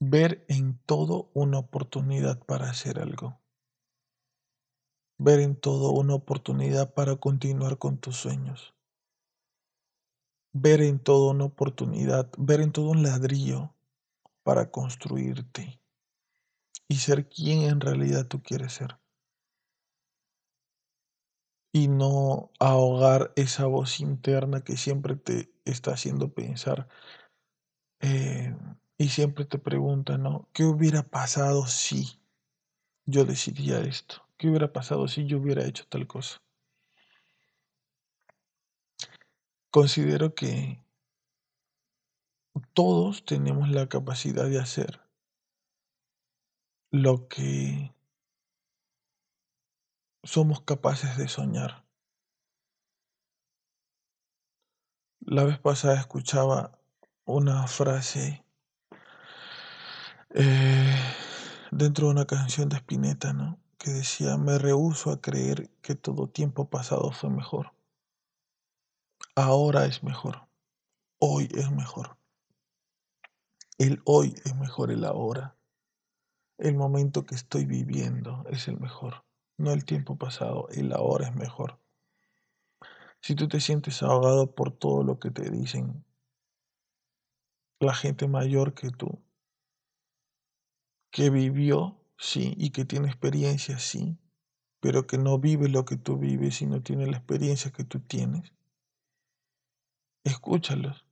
[0.00, 3.40] Ver en todo una oportunidad para hacer algo.
[5.18, 8.74] Ver en todo una oportunidad para continuar con tus sueños.
[10.52, 13.74] Ver en todo una oportunidad, ver en todo un ladrillo
[14.42, 15.80] para construirte
[16.88, 18.98] y ser quien en realidad tú quieres ser.
[21.72, 26.88] Y no ahogar esa voz interna que siempre te está haciendo pensar
[28.00, 28.54] eh,
[28.98, 30.48] y siempre te pregunta, ¿no?
[30.52, 32.20] ¿Qué hubiera pasado si
[33.06, 34.22] yo decidía esto?
[34.36, 36.38] ¿Qué hubiera pasado si yo hubiera hecho tal cosa?
[39.70, 40.82] Considero que
[42.72, 45.00] todos tenemos la capacidad de hacer
[46.90, 47.92] lo que
[50.22, 51.84] somos capaces de soñar.
[55.20, 56.78] La vez pasada escuchaba
[57.24, 58.44] una frase
[60.30, 60.96] eh,
[61.70, 63.58] dentro de una canción de Spinetta, ¿no?
[63.78, 67.72] Que decía, me rehúso a creer que todo tiempo pasado fue mejor.
[69.34, 70.46] Ahora es mejor.
[71.18, 72.16] Hoy es mejor.
[73.78, 75.56] El hoy es mejor el ahora.
[76.58, 79.24] El momento que estoy viviendo es el mejor.
[79.60, 81.78] No el tiempo pasado, el ahora es mejor.
[83.22, 86.04] Si tú te sientes ahogado por todo lo que te dicen,
[87.80, 89.22] la gente mayor que tú,
[91.12, 94.18] que vivió, sí, y que tiene experiencia, sí,
[94.80, 98.00] pero que no vive lo que tú vives y no tiene la experiencia que tú
[98.00, 98.52] tienes,
[100.24, 101.04] escúchalos.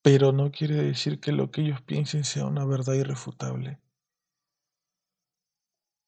[0.00, 3.78] Pero no quiere decir que lo que ellos piensen sea una verdad irrefutable.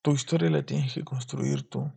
[0.08, 1.92] Tu historia la tienes que construir tú.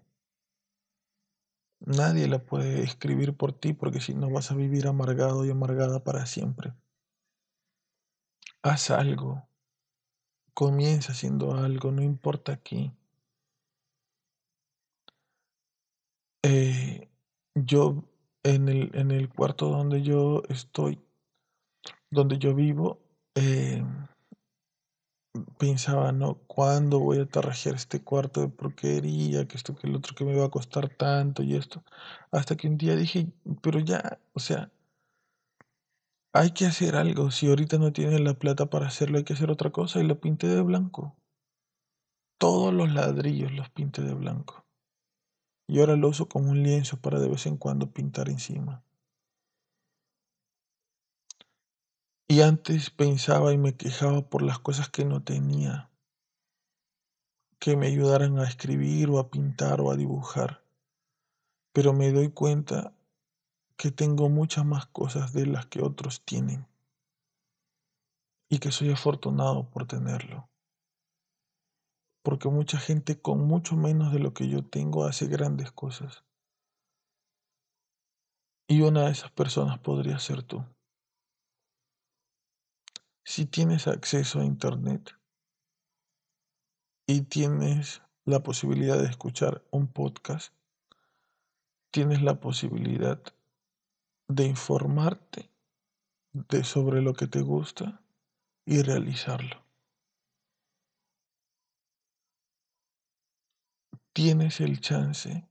[1.79, 6.03] Nadie la puede escribir por ti porque si no vas a vivir amargado y amargada
[6.03, 6.73] para siempre.
[8.63, 9.47] Haz algo.
[10.53, 12.91] Comienza haciendo algo, no importa qué.
[16.43, 17.09] Eh,
[17.55, 18.03] yo
[18.43, 20.99] en el, en el cuarto donde yo estoy,
[22.09, 22.99] donde yo vivo,
[23.35, 23.81] eh,
[25.57, 26.35] pensaba, ¿no?
[26.47, 29.47] ¿Cuándo voy a tarrajear este cuarto de porquería?
[29.47, 31.83] Que esto, que el otro, que me va a costar tanto y esto.
[32.31, 34.71] Hasta que un día dije, pero ya, o sea,
[36.33, 37.31] hay que hacer algo.
[37.31, 39.99] Si ahorita no tienes la plata para hacerlo, hay que hacer otra cosa.
[39.99, 41.15] Y lo pinté de blanco.
[42.37, 44.65] Todos los ladrillos los pinté de blanco.
[45.67, 48.83] Y ahora lo uso como un lienzo para de vez en cuando pintar encima.
[52.31, 55.91] Y antes pensaba y me quejaba por las cosas que no tenía,
[57.59, 60.63] que me ayudaran a escribir o a pintar o a dibujar.
[61.73, 62.93] Pero me doy cuenta
[63.75, 66.65] que tengo muchas más cosas de las que otros tienen
[68.47, 70.47] y que soy afortunado por tenerlo.
[72.23, 76.23] Porque mucha gente con mucho menos de lo que yo tengo hace grandes cosas.
[78.69, 80.63] Y una de esas personas podría ser tú.
[83.23, 85.15] Si tienes acceso a Internet
[87.05, 90.53] y tienes la posibilidad de escuchar un podcast,
[91.91, 93.21] tienes la posibilidad
[94.27, 95.51] de informarte
[96.33, 98.01] de sobre lo que te gusta
[98.65, 99.63] y realizarlo.
[104.13, 105.47] Tienes el chance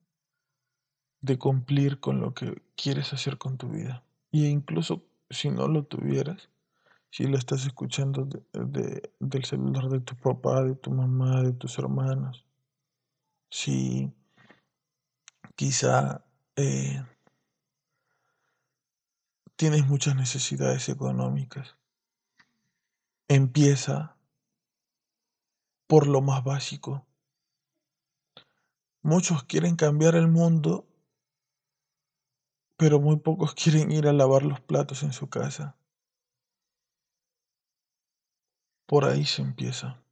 [1.21, 4.03] de cumplir con lo que quieres hacer con tu vida.
[4.33, 6.49] E incluso si no lo tuvieras,
[7.11, 12.47] si lo estás escuchando del celular de tu papá, de tu mamá, de tus hermanos,
[13.51, 14.13] si
[15.57, 17.05] quizá eh,
[19.57, 21.77] tienes muchas necesidades económicas,
[23.27, 24.17] empieza
[25.87, 27.05] por lo más básico.
[29.03, 30.87] Muchos quieren cambiar el mundo,
[32.77, 35.77] pero muy pocos quieren ir a lavar los platos en su casa.
[38.91, 40.03] Por ahí se empieza.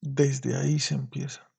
[0.00, 1.50] Desde ahí se empieza.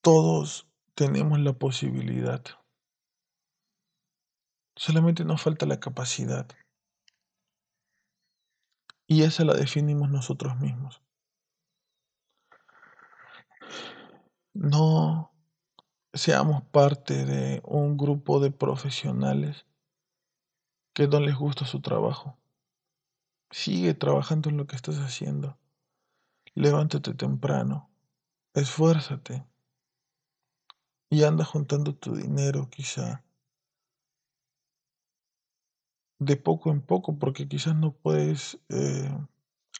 [0.00, 2.44] Todos tenemos la posibilidad.
[4.76, 6.46] Solamente nos falta la capacidad.
[9.08, 11.02] Y esa la definimos nosotros mismos.
[14.54, 15.32] No
[16.12, 19.67] seamos parte de un grupo de profesionales
[20.98, 22.36] que no les gusta su trabajo.
[23.52, 25.56] Sigue trabajando en lo que estás haciendo.
[26.56, 27.88] Levántate temprano.
[28.52, 29.46] Esfuérzate.
[31.08, 33.22] Y anda juntando tu dinero quizá.
[36.18, 39.16] De poco en poco, porque quizás no puedes eh,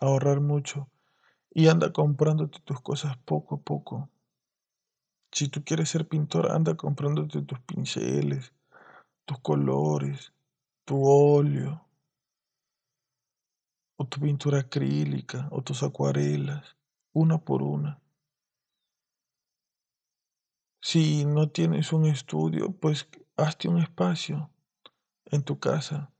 [0.00, 0.88] ahorrar mucho.
[1.50, 4.08] Y anda comprándote tus cosas poco a poco.
[5.32, 8.54] Si tú quieres ser pintor, anda comprándote tus pinceles,
[9.24, 10.32] tus colores,
[10.88, 11.86] tu óleo,
[13.98, 16.78] o tu pintura acrílica, o tus acuarelas,
[17.12, 18.00] una por una.
[20.80, 24.50] Si no tienes un estudio, pues hazte un espacio
[25.26, 26.10] en tu casa.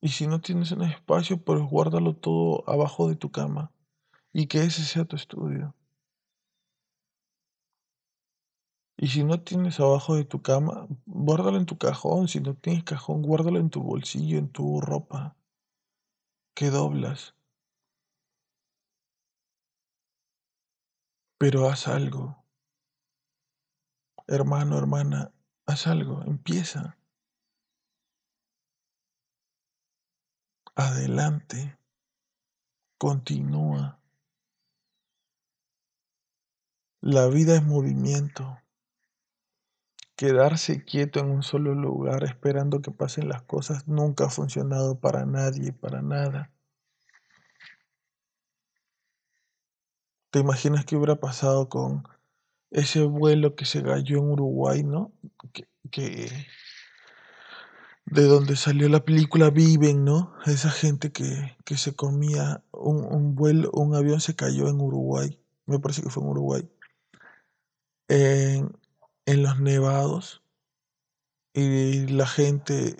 [0.00, 3.72] Y si no tienes un espacio, pues guárdalo todo abajo de tu cama
[4.32, 5.74] y que ese sea tu estudio.
[8.98, 12.28] Y si no tienes abajo de tu cama, guárdalo en tu cajón.
[12.28, 15.36] Si no tienes cajón, guárdalo en tu bolsillo, en tu ropa.
[16.54, 17.34] Que doblas.
[21.38, 22.42] Pero haz algo.
[24.26, 25.32] Hermano, hermana,
[25.66, 26.96] haz algo, empieza.
[30.74, 31.78] Adelante,
[32.98, 34.00] continúa.
[37.02, 38.58] La vida es movimiento.
[40.16, 45.26] Quedarse quieto en un solo lugar esperando que pasen las cosas nunca ha funcionado para
[45.26, 46.50] nadie, para nada.
[50.30, 52.04] ¿Te imaginas qué hubiera pasado con
[52.70, 55.12] ese vuelo que se cayó en Uruguay, ¿no?
[55.90, 56.28] Que,
[58.06, 60.34] de donde salió la película Viven, ¿no?
[60.46, 65.38] Esa gente que, que se comía un, un vuelo, un avión se cayó en Uruguay,
[65.66, 66.68] me parece que fue en Uruguay
[68.08, 68.76] en,
[69.26, 70.42] los nevados
[71.52, 72.96] y la gente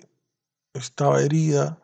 [0.73, 1.81] estaba herida,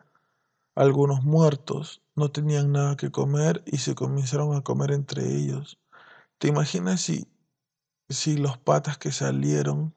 [0.76, 5.80] algunos muertos, no tenían nada que comer y se comenzaron a comer entre ellos.
[6.40, 7.28] ¿Te imaginas si,
[8.10, 9.96] si los patas que salieron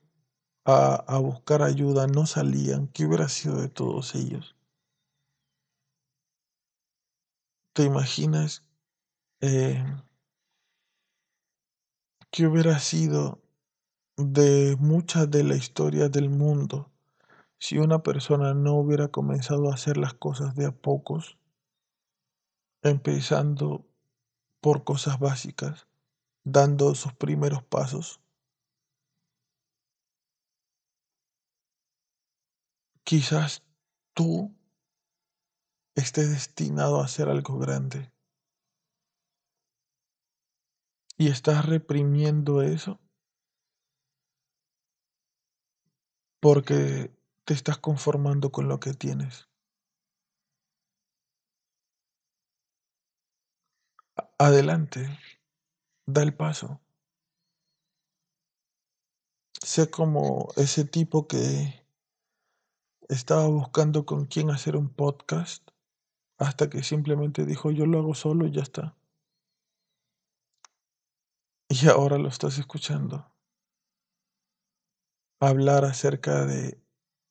[0.65, 2.89] a, a buscar ayuda no salían?
[2.89, 4.57] ¿Qué hubiera sido de todos ellos?
[7.73, 8.63] ¿Te imaginas
[9.41, 9.85] eh,
[12.31, 13.43] qué hubiera sido
[14.17, 16.91] de mucha de la historia del mundo
[17.59, 21.39] si una persona no hubiera comenzado a hacer las cosas de a pocos,
[22.83, 23.87] empezando
[24.61, 25.87] por cosas básicas,
[26.45, 28.21] dando sus primeros pasos.
[33.05, 33.63] Quizás
[34.15, 34.55] tú
[35.95, 38.13] estés destinado a hacer algo grande
[41.17, 42.99] y estás reprimiendo eso
[46.47, 47.11] porque
[47.45, 49.49] te estás conformando con lo que tienes.
[54.39, 55.19] Adelante,
[56.07, 56.81] da el paso.
[59.61, 61.85] Sé como ese tipo que
[63.09, 65.69] estaba buscando con quién hacer un podcast
[66.39, 68.97] hasta que simplemente dijo yo lo hago solo y ya está.
[71.69, 73.36] Y ahora lo estás escuchando
[75.41, 76.81] hablar acerca de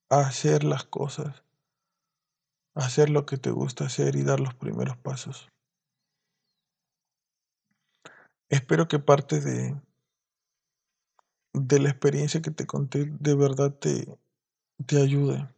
[0.10, 1.44] hacer las cosas,
[2.76, 5.50] hacer lo que te gusta hacer y dar los primeros pasos.
[8.50, 9.76] Espero que parte de,
[11.54, 14.18] de la experiencia que te conté de verdad te,
[14.86, 15.50] te ayude.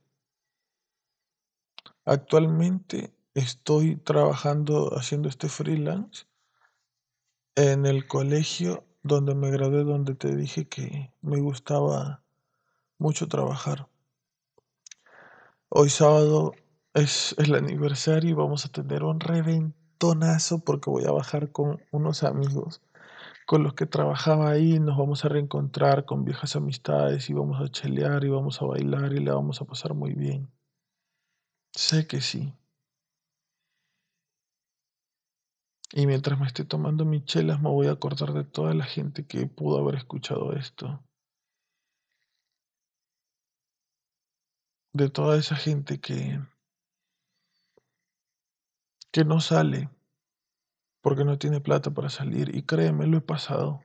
[2.05, 6.25] Actualmente estoy trabajando haciendo este freelance
[7.55, 12.23] en el colegio donde me gradué, donde te dije que me gustaba
[12.97, 13.87] mucho trabajar.
[15.69, 16.53] Hoy sábado
[16.93, 22.23] es el aniversario y vamos a tener un reventonazo porque voy a bajar con unos
[22.23, 22.81] amigos
[23.47, 24.79] con los que trabajaba ahí.
[24.79, 29.13] Nos vamos a reencontrar con viejas amistades y vamos a chelear y vamos a bailar
[29.13, 30.51] y la vamos a pasar muy bien.
[31.73, 32.53] Sé que sí.
[35.93, 39.25] Y mientras me esté tomando mis chelas me voy a acordar de toda la gente
[39.25, 41.06] que pudo haber escuchado esto.
[44.97, 46.39] De toda esa gente que,
[49.11, 49.89] que no sale
[51.01, 52.53] porque no tiene plata para salir.
[52.55, 53.81] Y créeme, lo he pasado.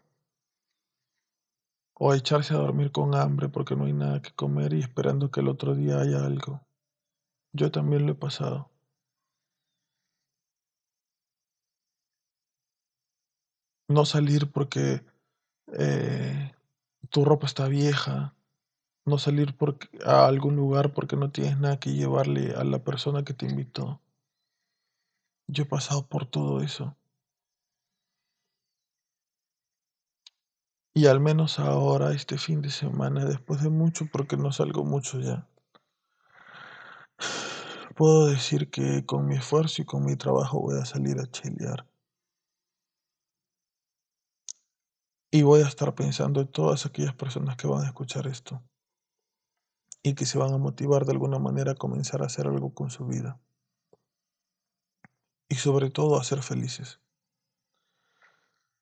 [1.95, 5.41] O echarse a dormir con hambre porque no hay nada que comer y esperando que
[5.41, 6.67] el otro día haya algo.
[7.53, 8.71] Yo también lo he pasado.
[13.89, 15.05] No salir porque
[15.79, 16.53] eh,
[17.11, 18.35] tu ropa está vieja,
[19.05, 19.55] no salir
[20.05, 24.01] a algún lugar porque no tienes nada que llevarle a la persona que te invitó.
[25.49, 26.97] Yo he pasado por todo eso.
[30.95, 35.21] Y al menos ahora, este fin de semana, después de mucho, porque no salgo mucho
[35.21, 35.49] ya,
[37.97, 41.87] puedo decir que con mi esfuerzo y con mi trabajo voy a salir a chelear.
[45.31, 48.63] Y voy a estar pensando en todas aquellas personas que van a escuchar esto
[50.03, 52.91] y que se van a motivar de alguna manera a comenzar a hacer algo con
[52.91, 53.41] su vida.
[55.49, 57.01] Y sobre todo a ser felices.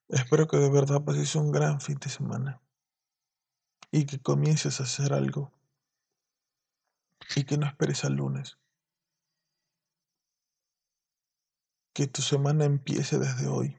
[0.09, 2.61] Espero que de verdad pases un gran fin de semana
[3.93, 5.53] y que comiences a hacer algo
[7.37, 8.59] y que no esperes al lunes.
[11.93, 13.79] Que tu semana empiece desde hoy.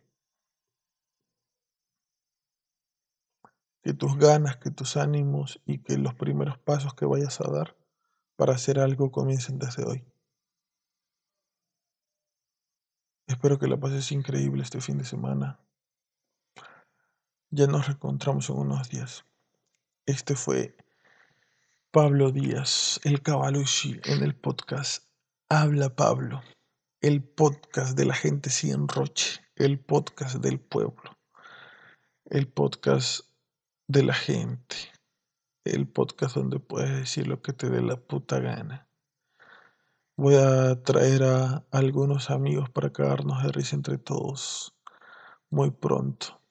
[3.82, 7.76] Que tus ganas, que tus ánimos y que los primeros pasos que vayas a dar
[8.36, 10.06] para hacer algo comiencen desde hoy.
[13.28, 15.60] Espero que la pases increíble este fin de semana.
[17.50, 19.26] Ya nos reencontramos en unos días.
[20.06, 20.76] Este fue
[21.92, 25.06] Pablo Díaz, el Cavalucci, en el podcast
[25.50, 26.42] Habla Pablo,
[27.02, 31.18] el podcast de la gente sin roche, el podcast del pueblo,
[32.26, 33.31] el podcast
[33.92, 34.78] de la gente,
[35.66, 38.88] el podcast donde puedes decir lo que te dé la puta gana.
[40.16, 44.74] Voy a traer a algunos amigos para cagarnos de risa entre todos
[45.50, 46.42] muy pronto.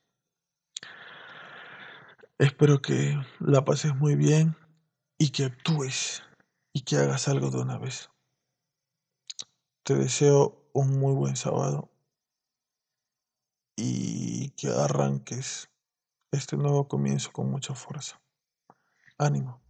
[2.39, 4.55] Espero que la pases muy bien
[5.17, 6.23] y que actúes
[6.75, 8.11] y que hagas algo de una vez.
[9.83, 11.91] Te deseo un muy buen sábado
[13.77, 15.71] y que arranques
[16.33, 18.21] este nuevo comienzo con mucha fuerza.
[19.19, 19.61] Ánimo.